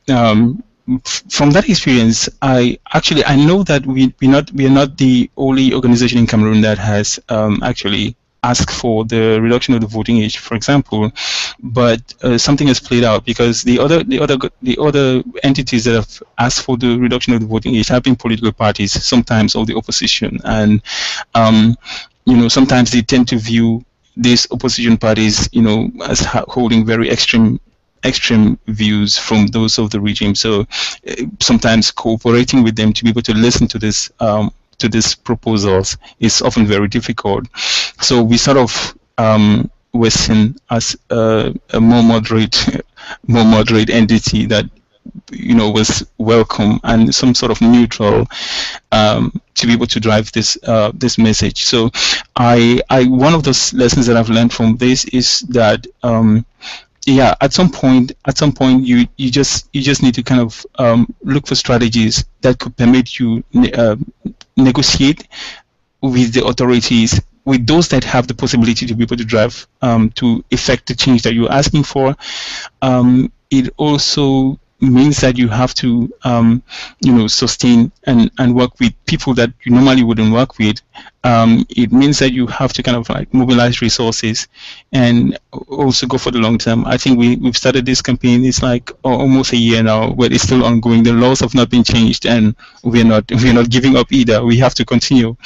[0.09, 0.65] Um,
[1.29, 5.31] from that experience, I actually I know that we we not we are not the
[5.37, 10.19] only organization in Cameroon that has um, actually asked for the reduction of the voting
[10.19, 11.11] age, for example,
[11.61, 15.95] but uh, something has played out because the other the other the other entities that
[15.95, 19.67] have asked for the reduction of the voting age have been political parties, sometimes of
[19.67, 20.83] the opposition, and
[21.35, 21.77] um,
[22.25, 23.85] you know sometimes they tend to view
[24.17, 27.61] these opposition parties, you know, as holding very extreme
[28.05, 30.35] extreme views from those of the regime.
[30.35, 30.63] So
[31.09, 35.15] uh, sometimes cooperating with them to be able to listen to this um, to these
[35.15, 37.47] proposals is often very difficult.
[38.01, 42.83] So we sort of um, were seen as a, more moderate,
[43.27, 44.67] more moderate entity that
[45.33, 48.27] you know was welcome and some sort of neutral
[48.93, 51.65] um, to be able to drive this uh, this message.
[51.65, 51.91] So
[52.37, 56.45] I I one of those lessons that I've learned from this is that um,
[57.09, 60.41] yeah at some point at some point you you just you just need to kind
[60.41, 63.43] of um, look for strategies that could permit you
[63.75, 63.97] uh,
[64.57, 65.27] negotiate
[66.03, 70.11] with the authorities with those that have the possibility to be able to drive um,
[70.11, 72.15] to effect the change that you're asking for.
[72.83, 76.63] Um, it also means that you have to, um,
[77.01, 80.81] you know, sustain and, and work with people that you normally wouldn't work with.
[81.25, 84.47] Um, it means that you have to kind of like mobilize resources
[84.93, 85.37] and
[85.69, 86.85] also go for the long term.
[86.87, 90.45] I think we, we've started this campaign, it's like almost a year now, but it's
[90.45, 91.03] still ongoing.
[91.03, 92.55] The laws have not been changed and
[92.85, 94.45] we're not, we're not giving up either.
[94.45, 95.37] We have to continue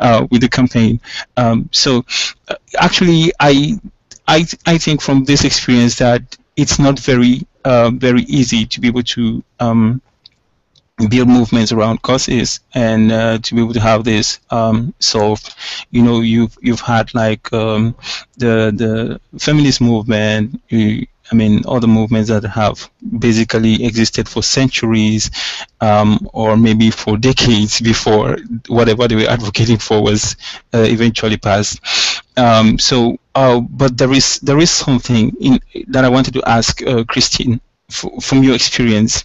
[0.00, 1.00] uh, with the campaign.
[1.36, 2.04] Um, so
[2.48, 3.78] uh, actually, I,
[4.28, 8.88] I, I think from this experience that it's not very uh, very easy to be
[8.88, 10.00] able to um,
[11.08, 15.54] build movements around causes and uh, to be able to have this um, solved.
[15.90, 17.94] You know, you've you've had like um,
[18.36, 20.60] the the feminist movement.
[20.68, 25.30] You, I mean, other movements that have basically existed for centuries,
[25.80, 28.36] um, or maybe for decades before
[28.68, 30.36] whatever they were advocating for was
[30.74, 31.80] uh, eventually passed.
[32.36, 35.58] Um, so, uh, but there is there is something in,
[35.88, 39.24] that I wanted to ask uh, Christine from your experience.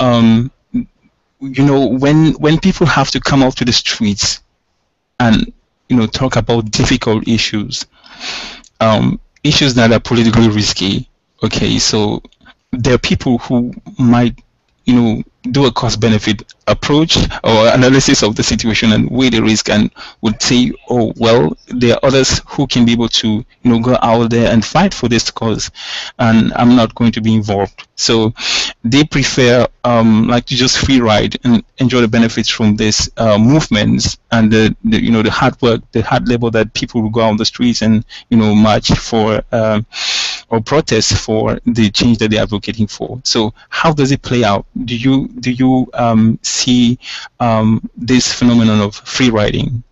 [0.00, 4.40] Um, you know, when when people have to come out to the streets
[5.20, 5.52] and
[5.90, 7.84] you know talk about difficult issues,
[8.80, 11.10] um, issues that are politically risky.
[11.44, 12.22] Okay, so
[12.72, 14.40] there are people who might
[14.86, 19.42] you know do a cost benefit approach or analysis of the situation and weigh the
[19.42, 19.90] risk and
[20.22, 23.28] would say oh well there are others who can be able to
[23.62, 25.70] you know go out there and fight for this cause
[26.18, 27.86] and i'm not going to be involved.
[27.96, 28.34] So
[28.82, 33.38] they prefer um, like to just free ride and enjoy the benefits from this uh,
[33.38, 37.10] movements and the, the, you know the hard work the hard labor that people will
[37.10, 39.80] go on the streets and you know march for uh,
[40.54, 43.20] or protest for the change that they're advocating for.
[43.24, 44.66] So how does it play out?
[44.84, 46.98] Do you do you um, see
[47.40, 49.82] um, this phenomenon of free riding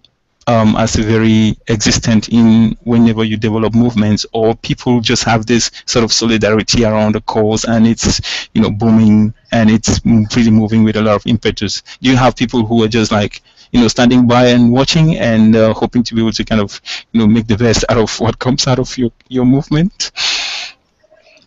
[0.47, 6.05] um, as very existent in whenever you develop movements or people just have this sort
[6.05, 10.97] of solidarity around the cause and it's you know booming and it's really moving with
[10.97, 11.83] a lot of impetus?
[12.01, 13.43] Do you have people who are just like
[13.73, 16.81] you know standing by and watching and uh, hoping to be able to kind of
[17.13, 20.13] you know make the best out of what comes out of your your movement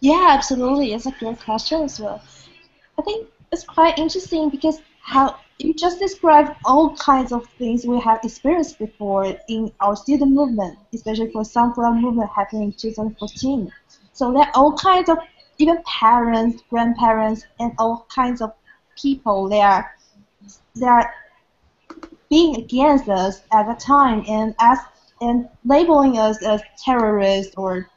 [0.05, 2.21] yeah absolutely it's a great question as well
[2.99, 7.99] i think it's quite interesting because how you just described all kinds of things we
[7.99, 13.71] have experienced before in our student movement, especially for Sunflower movement happening in 2014.
[14.11, 15.17] So there are all kinds of
[15.57, 18.51] even parents, grandparents, and all kinds of
[18.97, 19.95] people they are
[20.75, 21.13] they are
[22.29, 24.79] being against us at the time and as
[25.21, 27.89] and labeling us as terrorists or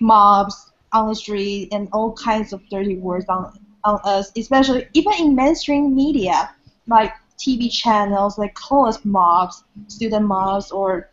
[0.00, 5.12] mobs on the street and all kinds of dirty words on on us, especially even
[5.18, 6.54] in mainstream media
[6.86, 11.10] like TV channels, like call us mobs, student mobs, or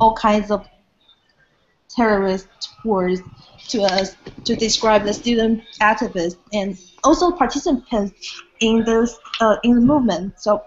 [0.00, 0.66] all kinds of
[1.88, 2.48] terrorist
[2.84, 3.20] words
[3.68, 9.80] to us to describe the student activists and also participants in this uh, in the
[9.80, 10.40] movement.
[10.40, 10.64] So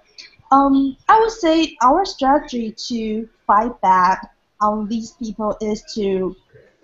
[0.51, 4.31] um, I would say our strategy to fight back
[4.61, 6.35] on these people is to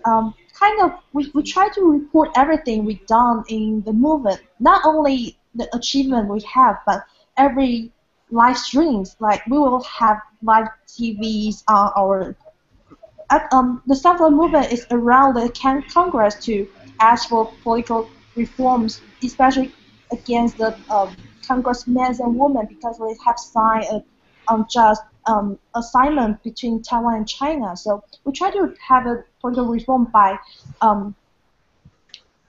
[0.04, 4.82] um, kind of we, we try to report everything we've done in the movement, not
[4.84, 7.04] only the achievement we have, but
[7.36, 7.92] every
[8.30, 9.16] live streams.
[9.20, 12.36] Like we will have live TVs on our.
[13.52, 15.48] um, the Sunflower movement is around the
[15.92, 16.68] Congress to
[17.00, 19.72] ask for political reforms, especially
[20.12, 24.02] against the um, congressmen and women because they have signed a
[24.48, 27.76] unjust um, assignment between Taiwan and China.
[27.76, 30.38] So we try to have a political reform by
[30.80, 31.14] um,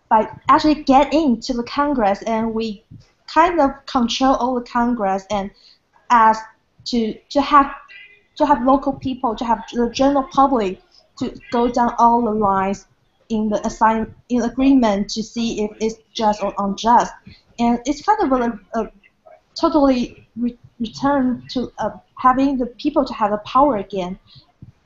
[0.10, 2.84] by actually get into the Congress and we
[3.28, 5.50] kind of control all the Congress and
[6.10, 6.42] ask
[6.86, 7.74] to to have
[8.36, 10.82] to have local people, to have the general public
[11.20, 12.88] to go down all the lines
[13.30, 17.14] in the assign in agreement to see if it's just or unjust.
[17.60, 18.92] And it's kind of a, a
[19.56, 21.92] totally re return to uh,
[22.24, 24.18] having the people to have the power again,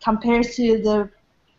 [0.04, 1.10] compared to the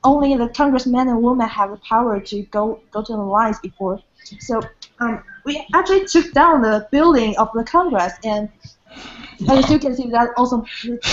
[0.02, 4.00] only the congressmen and women have the power to go go to the lines before.
[4.40, 4.60] So
[4.98, 8.48] um, we actually took down the building of the Congress, and
[9.48, 10.64] as you can see, that also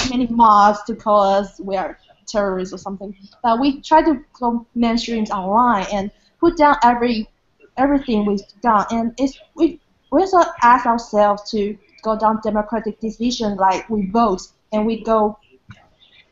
[0.10, 3.16] many mobs to call us we are terrorists or something.
[3.44, 7.30] But we try to go mainstreams online and put down every
[7.78, 9.80] everything we've done, and it's we
[10.12, 14.42] we also ask ourselves to go down democratic decision like we vote
[14.76, 15.38] and we go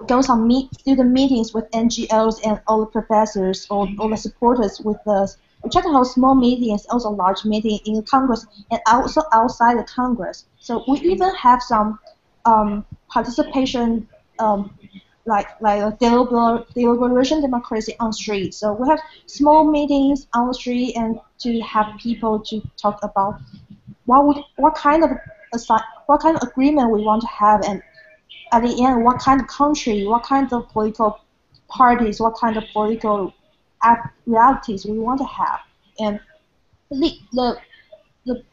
[0.07, 4.81] go some meet student meetings with NGOs and all the professors or all the supporters
[4.81, 9.21] with us we try to hold small meetings, also large meetings in Congress and also
[9.31, 10.45] outside the Congress.
[10.59, 11.99] So we even have some
[12.45, 14.07] um, participation,
[14.39, 14.77] um,
[15.25, 18.53] like like a deliberation democracy on street.
[18.53, 23.39] So we have small meetings on the street and to have people to talk about
[24.05, 25.11] what would what kind of
[26.07, 27.81] what kind of agreement we want to have and
[28.53, 31.19] at the end what kind of country, what kind of political
[31.67, 33.33] parties, what kind of political
[34.27, 35.59] realities we want to have.
[35.99, 36.19] And
[36.91, 37.57] the the,
[38.25, 38.43] the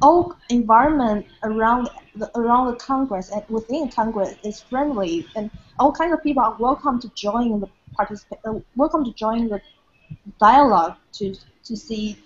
[0.00, 6.14] whole environment around the, around the Congress and within Congress is friendly, and all kinds
[6.14, 9.60] of people are welcome to join the participate, uh, welcome to join the
[10.40, 11.34] dialogue to
[11.64, 12.18] to see.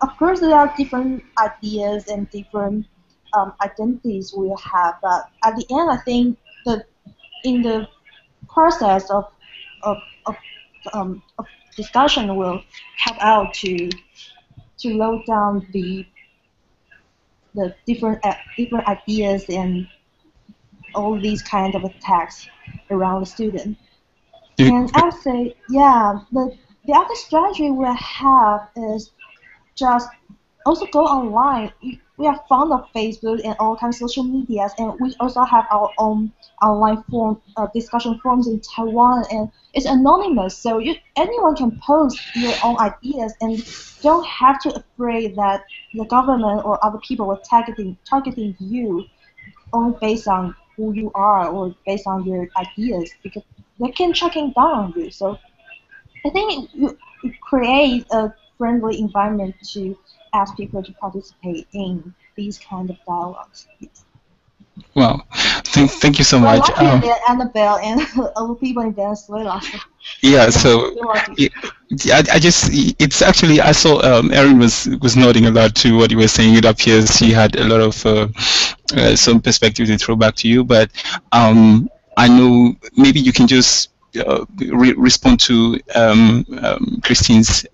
[0.00, 2.86] Of course, there are different ideas and different
[3.36, 6.86] um, identities we have, but at the end, I think that
[7.44, 7.86] in the
[8.48, 9.24] process of
[9.82, 10.34] of, of,
[10.92, 12.62] um, of discussion will
[12.96, 13.90] help out to
[14.78, 16.06] to load down the
[17.54, 19.86] the different uh, different ideas and
[20.94, 22.48] all these kind of attacks
[22.90, 23.76] around the student.
[24.58, 26.56] And I would say, yeah, the
[26.86, 29.10] the other strategy we have is
[29.74, 30.08] just
[30.64, 31.72] also go online.
[32.18, 35.66] We are fond of Facebook and all kinds of social medias, and we also have
[35.70, 41.54] our own online forum uh, discussion forums in Taiwan, and it's anonymous, so you, anyone
[41.54, 43.62] can post your own ideas, and
[44.02, 45.62] don't have to afraid that
[45.92, 49.04] the government or other people were targeting targeting you
[49.72, 53.42] only based on who you are or based on your ideas, because
[53.78, 55.10] they can tracking down on you.
[55.10, 55.38] So
[56.24, 59.98] I think you, you create a friendly environment to
[60.32, 63.66] ask people to participate in these kind of dialogues.
[64.94, 65.26] Well,
[65.64, 66.68] thank, thank you so much.
[66.78, 68.00] Um, Annabelle and
[68.36, 69.60] other people in Venezuela.
[70.20, 70.94] Yeah, so
[72.12, 72.70] I, I just
[73.00, 76.28] it's actually I saw um, Erin was was nodding a lot to what you were
[76.28, 76.54] saying.
[76.54, 78.28] It appears she had a lot of uh,
[78.96, 80.92] uh, some perspective to throw back to you, but
[81.32, 83.90] um, I know maybe you can just
[84.24, 87.66] uh, re respond to um, um Christine's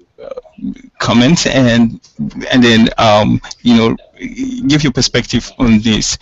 [0.98, 2.00] comment and
[2.50, 3.96] and then um, you know
[4.68, 6.18] give your perspective on this.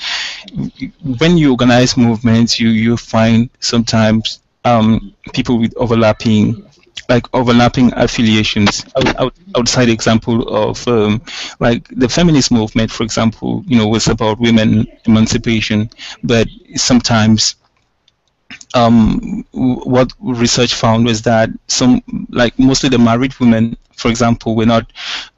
[1.19, 6.65] When you organize movements, you you find sometimes um, people with overlapping
[7.09, 8.85] like overlapping affiliations
[9.19, 11.21] out, outside example of um,
[11.59, 15.91] like the feminist movement for example you know was about women emancipation
[16.23, 17.57] but sometimes
[18.75, 24.67] um, what research found was that some, like mostly the married women, for example, were
[24.67, 24.93] not,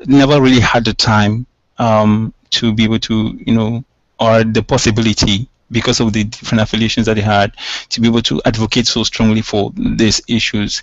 [0.07, 1.47] never really had the time
[1.79, 3.85] um, to be able to, you know,
[4.21, 7.57] or the possibility because of the different affiliations that they had
[7.89, 10.83] to be able to advocate so strongly for these issues.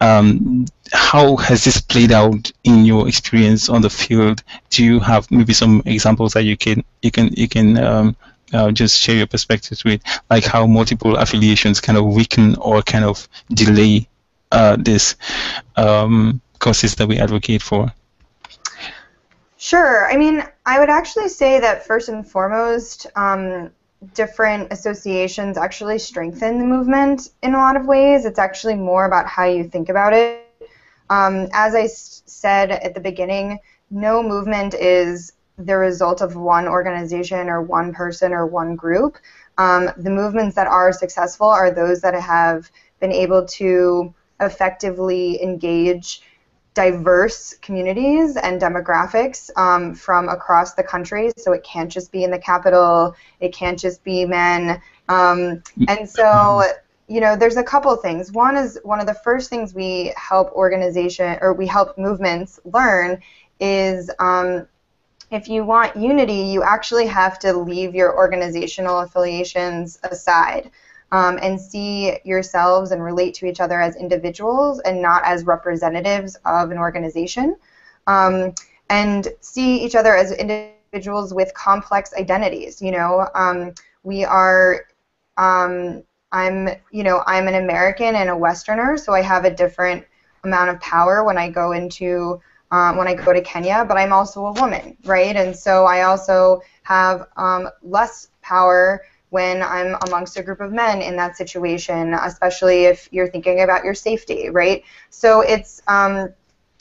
[0.00, 4.42] Um, how has this played out in your experience on the field?
[4.70, 8.16] Do you have maybe some examples that you can you can you can um,
[8.54, 10.00] uh, just share your perspectives with,
[10.30, 14.08] like how multiple affiliations kind of weaken or kind of delay
[14.52, 15.16] uh, this
[15.76, 17.92] um, causes that we advocate for?
[19.56, 20.10] Sure.
[20.10, 23.70] I mean, I would actually say that first and foremost, um,
[24.12, 28.26] different associations actually strengthen the movement in a lot of ways.
[28.26, 30.42] It's actually more about how you think about it.
[31.10, 33.58] Um, as I said at the beginning,
[33.90, 39.16] no movement is the result of one organization or one person or one group.
[39.56, 46.22] Um, the movements that are successful are those that have been able to effectively engage
[46.74, 51.30] diverse communities and demographics um, from across the country.
[51.36, 54.82] So it can't just be in the capital, it can't just be men.
[55.08, 56.64] Um, and so,
[57.06, 58.32] you know, there's a couple things.
[58.32, 63.22] One is one of the first things we help organization or we help movements learn
[63.60, 64.66] is um,
[65.34, 70.70] if you want unity, you actually have to leave your organizational affiliations aside
[71.12, 76.36] um, and see yourselves and relate to each other as individuals and not as representatives
[76.44, 77.56] of an organization.
[78.06, 78.54] Um,
[78.90, 82.82] and see each other as individuals with complex identities.
[82.82, 84.86] You know, um, we are.
[85.36, 90.04] Um, I'm, you know, I'm an American and a Westerner, so I have a different
[90.42, 94.12] amount of power when I go into um, when I go to Kenya, but I'm
[94.12, 95.36] also a woman, right?
[95.36, 101.02] And so I also have um, less power when I'm amongst a group of men
[101.02, 104.84] in that situation, especially if you're thinking about your safety, right?
[105.10, 106.32] So it's, um,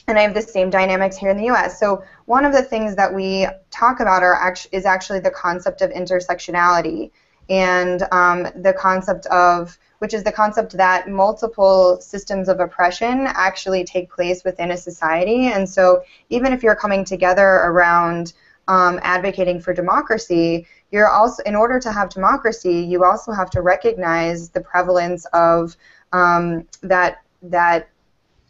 [0.07, 1.79] and I have the same dynamics here in the U.S.
[1.79, 5.81] So one of the things that we talk about are act- is actually the concept
[5.81, 7.11] of intersectionality
[7.49, 13.85] and um, the concept of which is the concept that multiple systems of oppression actually
[13.85, 15.47] take place within a society.
[15.47, 18.33] And so even if you're coming together around
[18.67, 23.61] um, advocating for democracy, you're also, in order to have democracy, you also have to
[23.61, 25.77] recognize the prevalence of
[26.11, 27.87] um, that that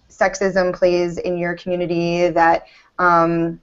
[0.09, 2.65] sexism plays in your community, that
[2.97, 3.61] um,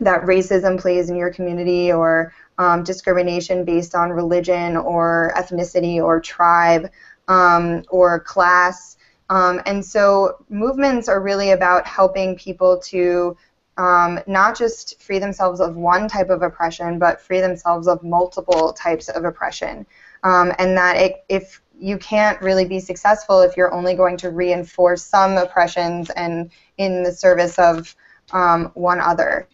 [0.00, 6.20] that racism plays in your community, or um, discrimination based on religion or ethnicity or
[6.20, 6.88] tribe
[7.28, 8.96] um, or class.
[9.30, 13.36] Um, and so movements are really about helping people to
[13.76, 18.72] um, not just free themselves of one type of oppression, but free themselves of multiple
[18.72, 19.86] types of oppression.
[20.24, 24.30] Um, and that it, if you can't really be successful if you're only going to
[24.30, 27.94] reinforce some oppressions and in the service of
[28.32, 29.48] um, one other.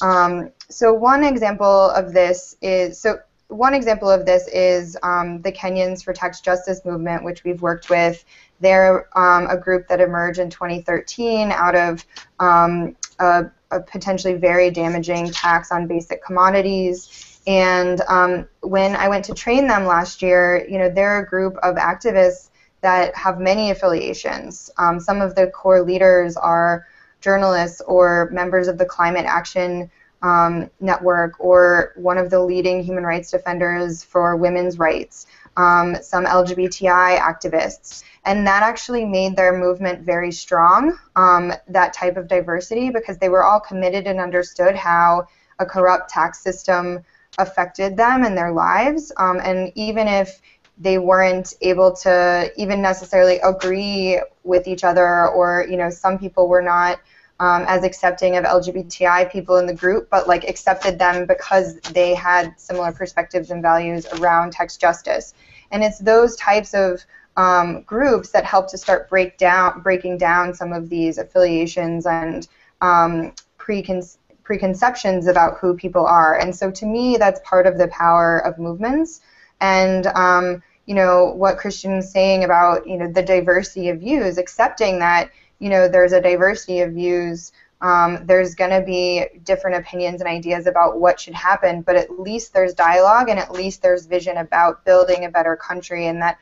[0.00, 3.18] Um, so one example of this is so
[3.50, 7.90] one example of this is um, the Kenyans for Tax Justice movement, which we've worked
[7.90, 8.24] with.
[8.60, 12.04] They're um, a group that emerged in 2013 out of
[12.38, 17.40] um, a, a, potentially very damaging tax on basic commodities.
[17.46, 21.56] And um, when I went to train them last year, you know, they're a group
[21.62, 22.50] of activists
[22.82, 24.70] that have many affiliations.
[24.78, 26.86] Um, some of the core leaders are
[27.20, 29.90] journalists or members of the climate action
[30.22, 36.24] um, network or one of the leading human rights defenders for women's rights, um, some
[36.24, 38.02] LGBTI activists.
[38.24, 43.30] And that actually made their movement very strong, um, that type of diversity, because they
[43.30, 45.26] were all committed and understood how
[45.58, 47.02] a corrupt tax system
[47.38, 49.12] affected them and their lives.
[49.16, 50.40] Um, and even if
[50.78, 56.48] they weren't able to even necessarily agree with each other, or you know, some people
[56.48, 57.00] were not
[57.40, 62.14] um, as accepting of LGBTI people in the group, but like accepted them because they
[62.14, 65.32] had similar perspectives and values around tax justice.
[65.72, 67.02] And it's those types of
[67.38, 72.46] um, groups that help to start break down, breaking down some of these affiliations and
[72.82, 76.38] um, precon- preconceptions about who people are.
[76.38, 79.22] And so to me, that's part of the power of movements.
[79.62, 84.98] And um, you know what Christian's saying about you know the diversity of views, accepting
[84.98, 85.30] that
[85.60, 87.52] you know there's a diversity of views.
[87.82, 92.20] Um, there's going to be different opinions and ideas about what should happen, but at
[92.20, 96.38] least there's dialogue and at least there's vision about building a better country, and that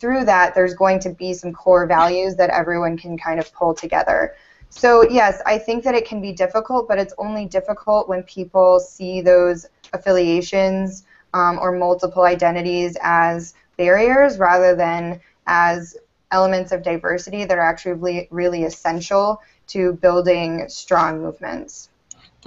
[0.00, 3.74] through that there's going to be some core values that everyone can kind of pull
[3.74, 4.34] together.
[4.70, 8.80] So yes, I think that it can be difficult, but it's only difficult when people
[8.80, 11.04] see those affiliations
[11.34, 15.96] um, or multiple identities as barriers rather than as
[16.30, 21.88] elements of diversity that are actually really, really essential to building strong movements.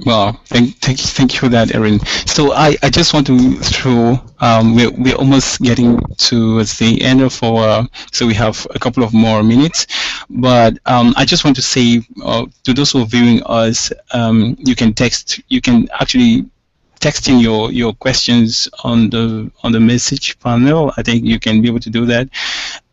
[0.06, 2.00] Well, thank, thank, thank you for that, Erin.
[2.26, 7.22] So I, I just want to throw, um, we're, we're almost getting towards the end
[7.22, 9.86] of our, so we have a couple of more minutes,
[10.32, 14.56] but um, I just want to say uh, to those who are viewing us, um,
[14.58, 16.46] you can text, you can actually
[17.04, 20.94] texting your your questions on the on the message panel.
[20.96, 22.30] I think you can be able to do that.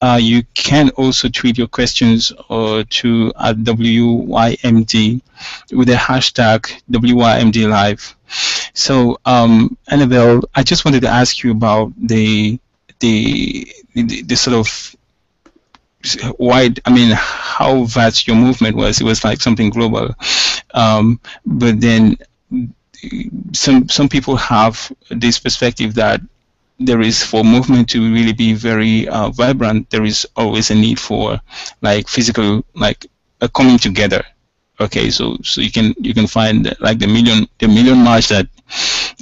[0.02, 5.22] Uh, you can also tweet your questions uh, to at WYMD
[5.72, 8.16] with the hashtag WYMD Live.
[8.74, 12.58] So, um, Annabelle, I just wanted to ask you about the
[12.98, 14.96] the the, the sort of
[16.38, 20.08] wide i mean how vast your movement was it was like something global
[20.72, 22.16] um, but then
[23.52, 26.20] some some people have this perspective that
[26.78, 30.98] there is for movement to really be very uh, vibrant there is always a need
[30.98, 31.38] for
[31.82, 33.06] like physical like
[33.40, 34.24] a coming together.
[34.80, 38.46] Okay so so you can you can find like the million the million march that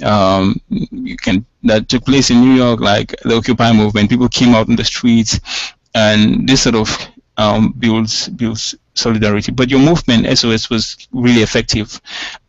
[0.03, 4.55] um, you can that took place in New York like the Occupy movement people came
[4.55, 5.39] out in the streets
[5.95, 6.89] and this sort of
[7.37, 9.51] um, builds builds solidarity.
[9.51, 11.99] But your movement SOS was really effective.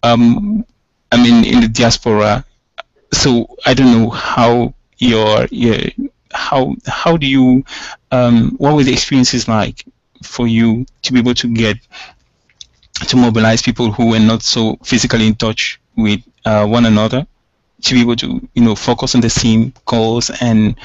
[0.03, 0.65] Um,
[1.13, 2.45] I mean, in the diaspora.
[3.13, 5.79] So I don't know how your, your
[6.33, 7.65] how how do you
[8.13, 9.85] um, what were the experiences like
[10.23, 11.77] for you to be able to get
[13.09, 17.27] to mobilize people who were not so physically in touch with uh, one another
[17.83, 20.77] to be able to you know focus on the same goals and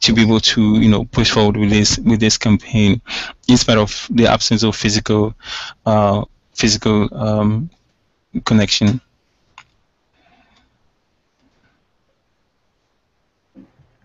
[0.00, 3.00] to be able to you know push forward with this with this campaign
[3.48, 5.34] in spite of the absence of physical
[5.86, 6.24] uh,
[6.54, 7.70] physical um,
[8.44, 9.00] connection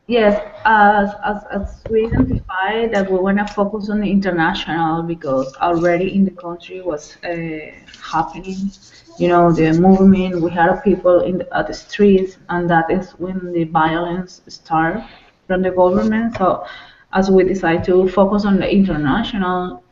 [0.07, 5.55] Yes, as, as, as we identified that we want to focus on the international because
[5.55, 7.71] already in the country was uh,
[8.11, 8.69] happening,
[9.17, 13.11] you know, the movement, we had people in the, at the streets, and that is
[13.13, 15.03] when the violence started
[15.47, 16.35] from the government.
[16.37, 16.65] So
[17.13, 19.83] as we decide to focus on the international,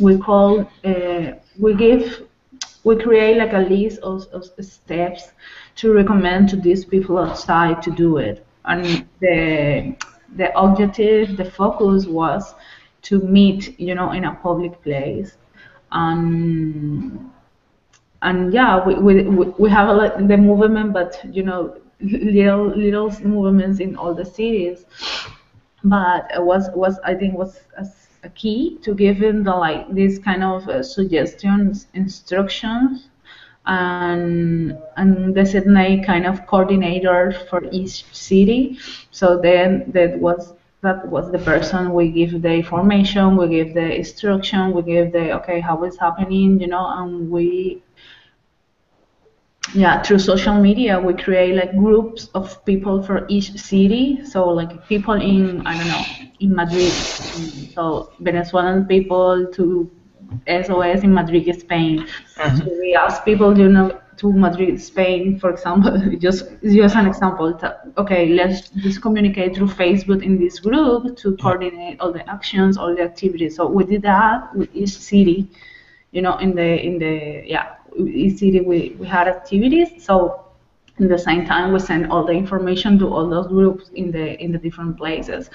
[0.00, 2.22] we call, uh, we give,
[2.84, 5.32] we create like a list of, of steps
[5.76, 9.96] to recommend to these people outside to do it and the
[10.36, 12.54] the objective, the focus was
[13.02, 15.36] to meet, you know, in a public place,
[15.92, 17.30] and
[18.22, 19.22] and yeah, we we,
[19.58, 24.84] we have a the movement, but you know, little little movements in all the cities,
[25.84, 27.86] but it was was I think was a,
[28.24, 33.08] a key to giving the like these kind of uh, suggestions, instructions
[33.66, 38.78] and and designate kind of coordinator for each city.
[39.10, 43.96] So then that was that was the person we give the information, we give the
[43.96, 47.82] instruction, we give the okay how it's happening, you know, and we
[49.74, 54.86] yeah through social media we create like groups of people for each city so like
[54.88, 56.04] people in i don't know
[56.40, 56.92] in madrid
[57.74, 59.90] so venezuelan people to
[60.48, 62.06] SOS in Madrid, Spain.
[62.36, 62.56] Mm-hmm.
[62.56, 67.58] So we ask people, you know, to Madrid, Spain, for example, just just an example.
[67.98, 72.94] Okay, let's just communicate through Facebook in this group to coordinate all the actions, all
[72.94, 73.56] the activities.
[73.56, 75.50] So we did that with each city,
[76.12, 80.04] you know, in the in the yeah, each city we, we had activities.
[80.04, 80.46] So
[80.98, 84.42] in the same time we send all the information to all those groups in the
[84.42, 85.50] in the different places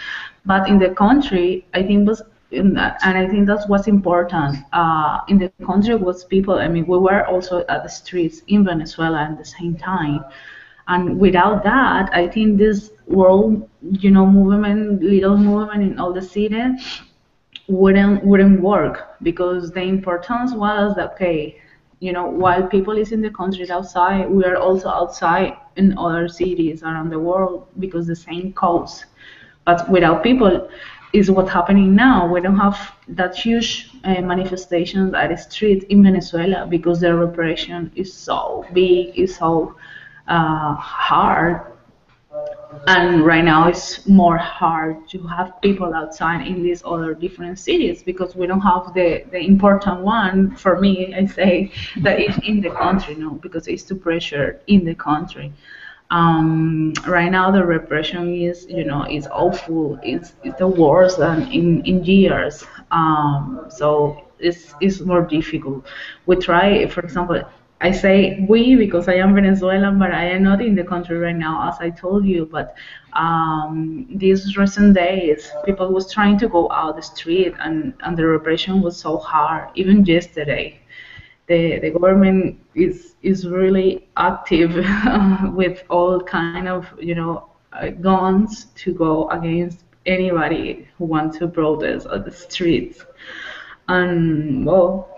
[0.45, 2.21] but in the country i think was
[2.51, 6.97] and i think that's what's important uh, in the country was people i mean we
[6.97, 10.23] were also at the streets in venezuela at the same time
[10.87, 16.21] and without that i think this world you know movement little movement in all the
[16.21, 17.01] cities
[17.67, 21.55] wouldn't wouldn't work because the importance was that okay
[22.01, 26.27] you know, while people is in the countries outside, we are also outside in other
[26.27, 29.05] cities around the world because the same cause.
[29.65, 30.67] But without people,
[31.13, 32.27] is what's happening now.
[32.27, 37.91] We don't have that huge uh, manifestations at the street in Venezuela because the repression
[37.95, 39.75] is so big, is so
[40.27, 41.67] uh, hard.
[42.87, 48.01] And right now it's more hard to have people outside in these other different cities
[48.01, 50.55] because we don't have the, the important one.
[50.55, 54.85] For me i say that is in the country no because it's too pressure in
[54.85, 55.51] the country
[56.11, 61.43] um, right now the repression is you know is awful it's, it's the worst than
[61.51, 65.85] in, in years um, so it's, it's more difficult
[66.27, 67.41] we try for example
[67.81, 71.35] I say we because I am Venezuelan, but I am not in the country right
[71.35, 72.45] now, as I told you.
[72.45, 72.75] But
[73.13, 78.27] um, these recent days, people was trying to go out the street, and, and the
[78.27, 79.69] repression was so hard.
[79.73, 80.79] Even yesterday,
[81.51, 84.71] the the government is is really active
[85.61, 87.33] with all kind of you know
[87.73, 93.05] uh, guns to go against anybody who wants to protest at the streets.
[93.87, 95.11] And well,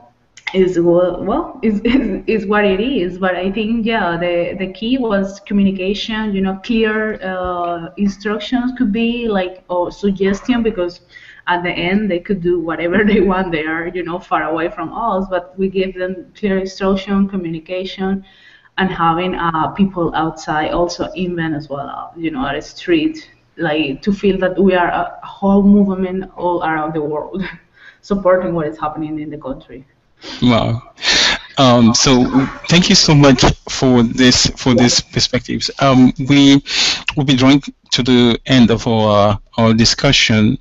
[0.54, 1.82] is well, is,
[2.28, 6.60] is what it is but i think yeah the the key was communication you know
[6.64, 6.96] clear
[7.32, 11.02] uh, instructions could be like or suggestion because
[11.48, 14.70] at the end they could do whatever they want they are you know far away
[14.70, 18.24] from us but we give them clear instruction communication
[18.78, 24.12] and having uh, people outside also in venezuela you know at the street like to
[24.12, 27.44] feel that we are a whole movement all around the world
[28.02, 29.86] supporting what is happening in the country
[30.42, 30.82] Wow.
[31.58, 32.26] Um, so
[32.68, 35.70] thank you so much for this for these perspectives.
[35.80, 36.64] Um, we
[37.16, 40.58] will be drawing to the end of our our discussion,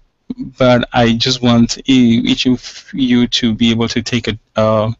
[0.58, 4.92] but I just want each of you to be able to take a uh,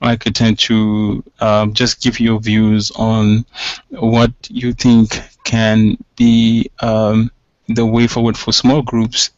[0.00, 3.44] like a turn to um, just give your views on
[3.90, 7.30] what you think can be um,
[7.68, 9.30] the way forward for small groups,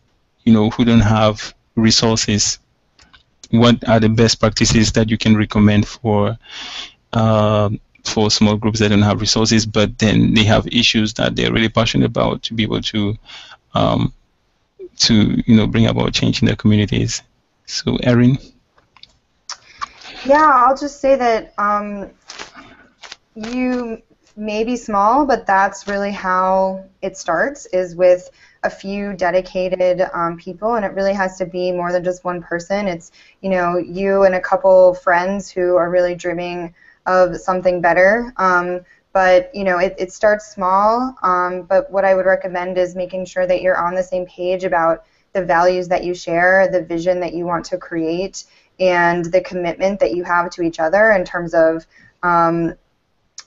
[0.44, 2.58] you know, who don't have resources.
[3.50, 6.38] What are the best practices that you can recommend for
[7.12, 7.70] uh,
[8.04, 11.68] for small groups that don't have resources, but then they have issues that they're really
[11.68, 13.16] passionate about to be able to
[13.74, 14.12] um,
[15.02, 17.22] to you know bring about change in their communities.
[17.66, 18.38] So, Erin.
[20.24, 22.10] Yeah, I'll just say that um,
[23.34, 24.02] you
[24.36, 27.66] may be small, but that's really how it starts.
[27.66, 28.30] Is with
[28.62, 32.42] a few dedicated um, people, and it really has to be more than just one
[32.42, 32.86] person.
[32.86, 36.74] It's you know you and a couple friends who are really dreaming
[37.06, 38.32] of something better.
[38.36, 38.82] Um,
[39.12, 41.14] but you know it, it starts small.
[41.22, 44.64] Um, but what I would recommend is making sure that you're on the same page
[44.64, 48.44] about the values that you share, the vision that you want to create,
[48.80, 51.86] and the commitment that you have to each other in terms of
[52.22, 52.74] um,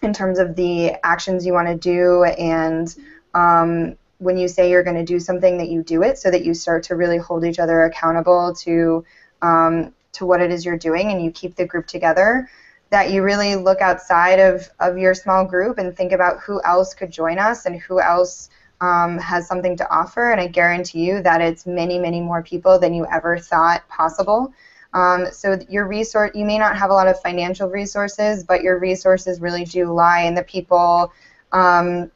[0.02, 2.96] in terms of the actions you want to do and
[3.34, 6.46] um, when you say you're going to do something that you do it so that
[6.46, 9.04] you start to really hold each other accountable to
[9.42, 12.48] um, to what it is you're doing and you keep the group together
[12.90, 16.94] that you really look outside of, of your small group and think about who else
[16.94, 18.50] could join us and who else
[18.82, 22.78] um, has something to offer and i guarantee you that it's many many more people
[22.78, 24.54] than you ever thought possible
[24.94, 28.78] um, so your resource you may not have a lot of financial resources but your
[28.78, 31.12] resources really do lie in the people
[31.54, 32.12] um,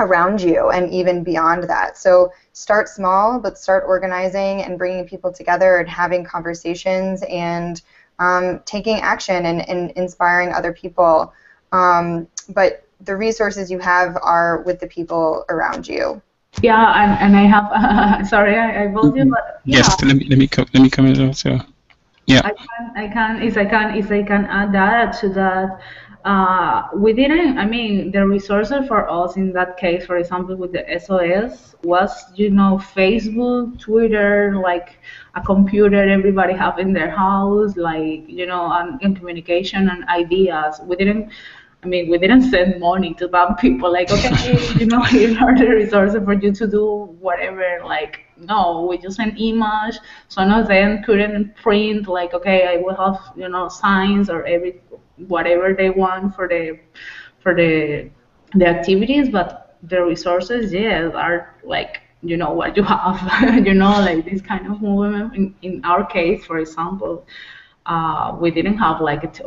[0.00, 1.96] around you and even beyond that.
[1.96, 7.80] So start small, but start organizing and bringing people together and having conversations and
[8.20, 11.32] um, taking action and, and, inspiring other people.
[11.72, 16.22] Um, but the resources you have are with the people around you.
[16.62, 17.70] Yeah, and, and I have.
[17.72, 19.78] Uh, sorry, I, I told you, but yeah.
[19.78, 20.02] yes.
[20.02, 21.58] Let me let me co- let me comment also.
[22.26, 22.42] Yeah.
[22.44, 25.80] I can I can if I can if I can add that to that
[26.24, 30.72] uh, we didn't, I mean, the resources for us in that case, for example, with
[30.72, 34.98] the SOS, was, you know, Facebook, Twitter, like
[35.34, 40.80] a computer everybody have in their house, like, you know, and, and communication and ideas.
[40.84, 41.32] We didn't,
[41.82, 45.56] I mean, we didn't send money to bad people, like, okay, you know, here are
[45.56, 49.96] the resources for you to do whatever, like, no, we just sent emails.
[50.28, 54.80] Some of them couldn't print, like, okay, I will have, you know, signs or every
[55.28, 56.78] whatever they want for the
[57.40, 58.10] for the
[58.54, 63.18] the activities, but the resources, yes, are like you know what you have,
[63.66, 65.34] you know, like this kind of movement.
[65.34, 67.26] In, in our case, for example,
[67.86, 69.40] uh, we didn't have like it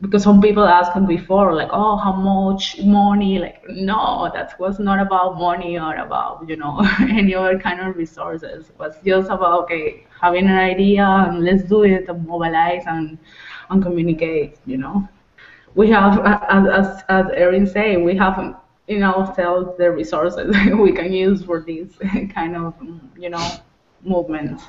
[0.00, 3.38] because some people asked before like oh how much money?
[3.38, 7.96] Like no that was not about money or about you know any other kind of
[7.96, 8.68] resources.
[8.70, 13.18] It was just about okay having an idea and let's do it and mobilize and
[13.70, 15.08] and communicate you know
[15.74, 18.56] we have as as, Erin say we have
[18.88, 21.92] in ourselves the resources we can use for these
[22.34, 22.74] kind of
[23.16, 23.46] you know
[24.02, 24.64] movements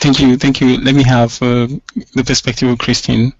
[0.00, 0.78] Thank you, thank you.
[0.78, 1.66] Let me have uh,
[2.14, 3.34] the perspective of Christine.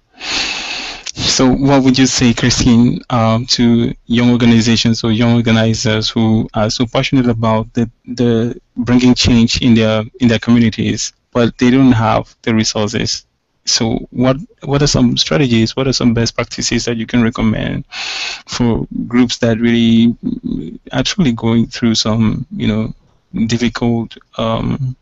[1.15, 6.69] So, what would you say, Christine, um, to young organizations or young organizers who are
[6.69, 11.93] so passionate about the, the bringing change in their in their communities, but they don't
[11.93, 13.25] have the resources?
[13.65, 15.75] So, what what are some strategies?
[15.75, 17.85] What are some best practices that you can recommend
[18.47, 20.15] for groups that really
[20.91, 22.93] actually going through some, you know,
[23.45, 24.95] difficult um,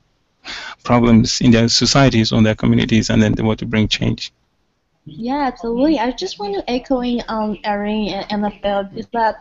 [0.84, 4.32] problems in their societies or their communities, and then they want to bring change.
[5.06, 6.00] Yeah, absolutely.
[6.00, 9.38] I just want to echoing on um, Erin and Annabelle is that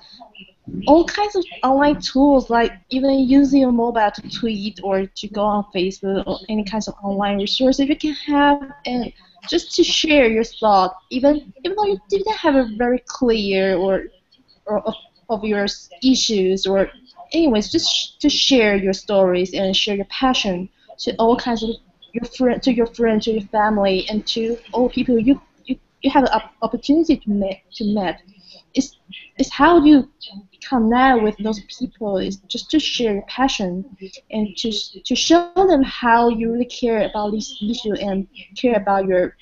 [0.86, 5.42] all kinds of online tools, like even using your mobile to tweet or to go
[5.42, 9.12] on Facebook or any kinds of online resources, you can have and
[9.48, 14.04] just to share your thought, even even though you didn't have a very clear or
[14.66, 14.94] or of,
[15.28, 15.66] of your
[16.02, 16.90] issues or
[17.32, 21.70] anyways, just to share your stories and share your passion to all kinds of
[22.12, 25.40] your friend, to your friends, to your family, and to all people you
[26.02, 28.16] you, have an opportunity to meet to meet.
[28.74, 28.96] It's
[29.36, 30.10] it's how you
[30.68, 33.84] connect with those people is just to share your passion
[34.30, 34.70] and to
[35.04, 38.26] to show them how you really care about this issue and
[38.56, 39.36] care about your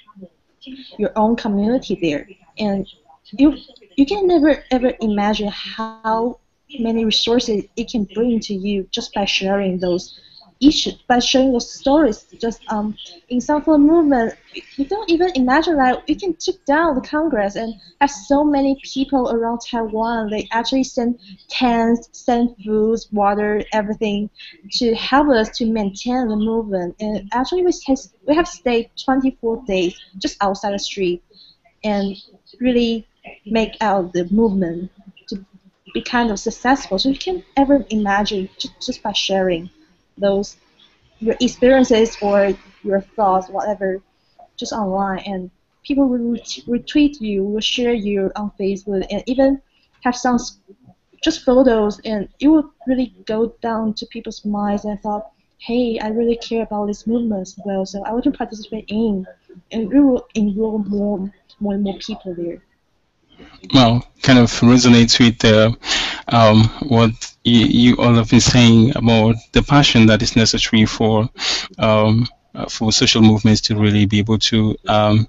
[0.99, 2.29] your own community there.
[2.59, 2.87] And
[3.33, 3.57] you
[3.97, 6.41] you can never ever imagine how
[6.79, 10.19] many resources it can bring to you just by sharing those
[10.61, 12.27] issue by sharing the stories.
[12.41, 12.97] Just um,
[13.29, 14.35] in some of movement,
[14.77, 18.81] you don't even imagine that we can take down the Congress and have so many
[18.83, 20.31] people around Taiwan.
[20.31, 24.31] They actually send tents, send food, water, everything
[24.73, 26.97] to help us to maintain the movement.
[27.01, 31.23] And actually, we has, we have stayed 24 days just outside the street
[31.85, 32.17] and
[32.61, 33.07] really
[33.47, 34.91] make out the movement
[35.29, 35.45] to
[35.95, 36.99] be kind of successful.
[36.99, 39.71] So you can ever imagine just, just by sharing
[40.19, 40.57] those
[41.19, 44.03] your experiences or your thoughts, whatever,
[44.57, 45.51] just online, and
[45.85, 46.37] people will
[46.67, 49.61] retweet you, will share you on Facebook, and even
[50.03, 50.39] have some
[51.23, 56.09] just photos, and it will really go down to people's minds and thought, hey, I
[56.09, 59.27] really care about this movement as well, so I want to participate in,
[59.73, 62.63] and we will enroll more, more and more people there.
[63.73, 65.73] Well, kind of resonates with uh,
[66.29, 67.11] um, what
[67.45, 71.29] you, you, all have been saying about the passion that is necessary for
[71.79, 75.29] um, uh, for social movements to really be able to um,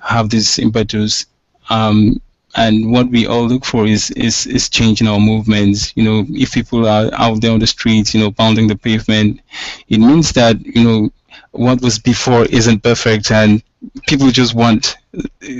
[0.00, 1.26] have this impetus.
[1.70, 2.20] Um,
[2.56, 5.92] and what we all look for is, is is change in our movements.
[5.94, 9.40] You know, if people are out there on the streets, you know, pounding the pavement,
[9.88, 11.12] it means that you know
[11.52, 13.62] what was before isn't perfect, and
[14.06, 14.96] people just want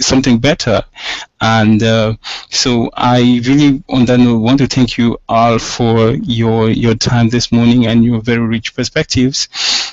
[0.00, 0.82] something better.
[1.40, 2.14] And uh,
[2.50, 7.28] so I really, on that note, want to thank you all for your your time
[7.28, 9.48] this morning and your very rich perspectives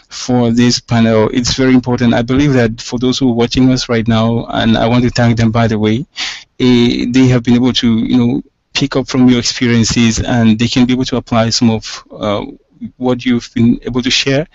[0.10, 1.30] for this panel.
[1.34, 2.14] It's very important.
[2.14, 5.10] I believe that for those who are watching us right now, and I want to
[5.10, 6.06] thank them by the way,
[6.60, 8.42] uh, they have been able to, you know,
[8.74, 12.46] pick up from your experiences and they can be able to apply some of uh,
[12.98, 14.48] what you've been able to share,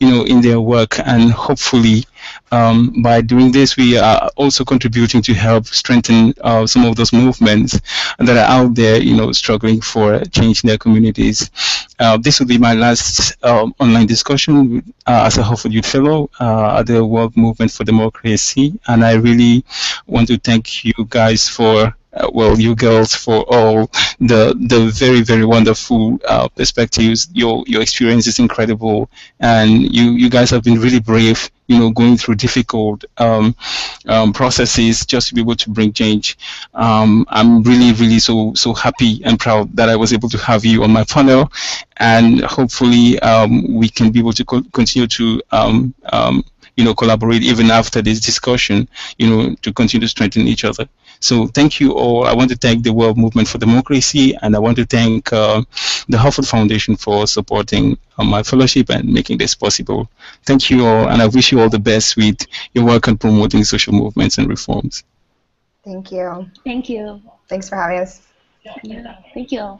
[0.00, 2.04] you know, in their work, and hopefully,
[2.52, 7.12] um, by doing this, we are also contributing to help strengthen uh, some of those
[7.12, 7.80] movements
[8.18, 11.50] that are out there, you know, struggling for change in their communities.
[11.98, 16.30] Uh, this will be my last um, online discussion uh, as a Harvard Youth Fellow
[16.40, 19.64] uh, at the World Movement for Democracy, and I really
[20.06, 23.90] want to thank you guys for uh, well, you girls for all
[24.20, 27.28] the the very very wonderful uh, perspectives.
[27.32, 29.10] Your your experience is incredible,
[29.40, 31.50] and you you guys have been really brave.
[31.66, 33.54] You know, going through difficult um,
[34.06, 36.36] um, processes just to be able to bring change.
[36.74, 40.64] Um, I'm really really so so happy and proud that I was able to have
[40.64, 41.50] you on my panel,
[41.96, 46.44] and hopefully um, we can be able to co- continue to um, um,
[46.76, 48.88] you know, collaborate even after this discussion,
[49.18, 50.88] you know, to continue to strengthen each other.
[51.24, 52.26] So thank you all.
[52.26, 55.62] I want to thank the World Movement for Democracy, and I want to thank uh,
[56.06, 60.10] the Harvard Foundation for supporting uh, my fellowship and making this possible.
[60.44, 62.36] Thank you all, and I wish you all the best with
[62.74, 65.02] your work on promoting social movements and reforms.
[65.82, 66.50] Thank you.
[66.62, 67.22] Thank you.
[67.48, 68.20] Thanks for having us.
[68.82, 69.16] Yeah.
[69.32, 69.78] Thank you.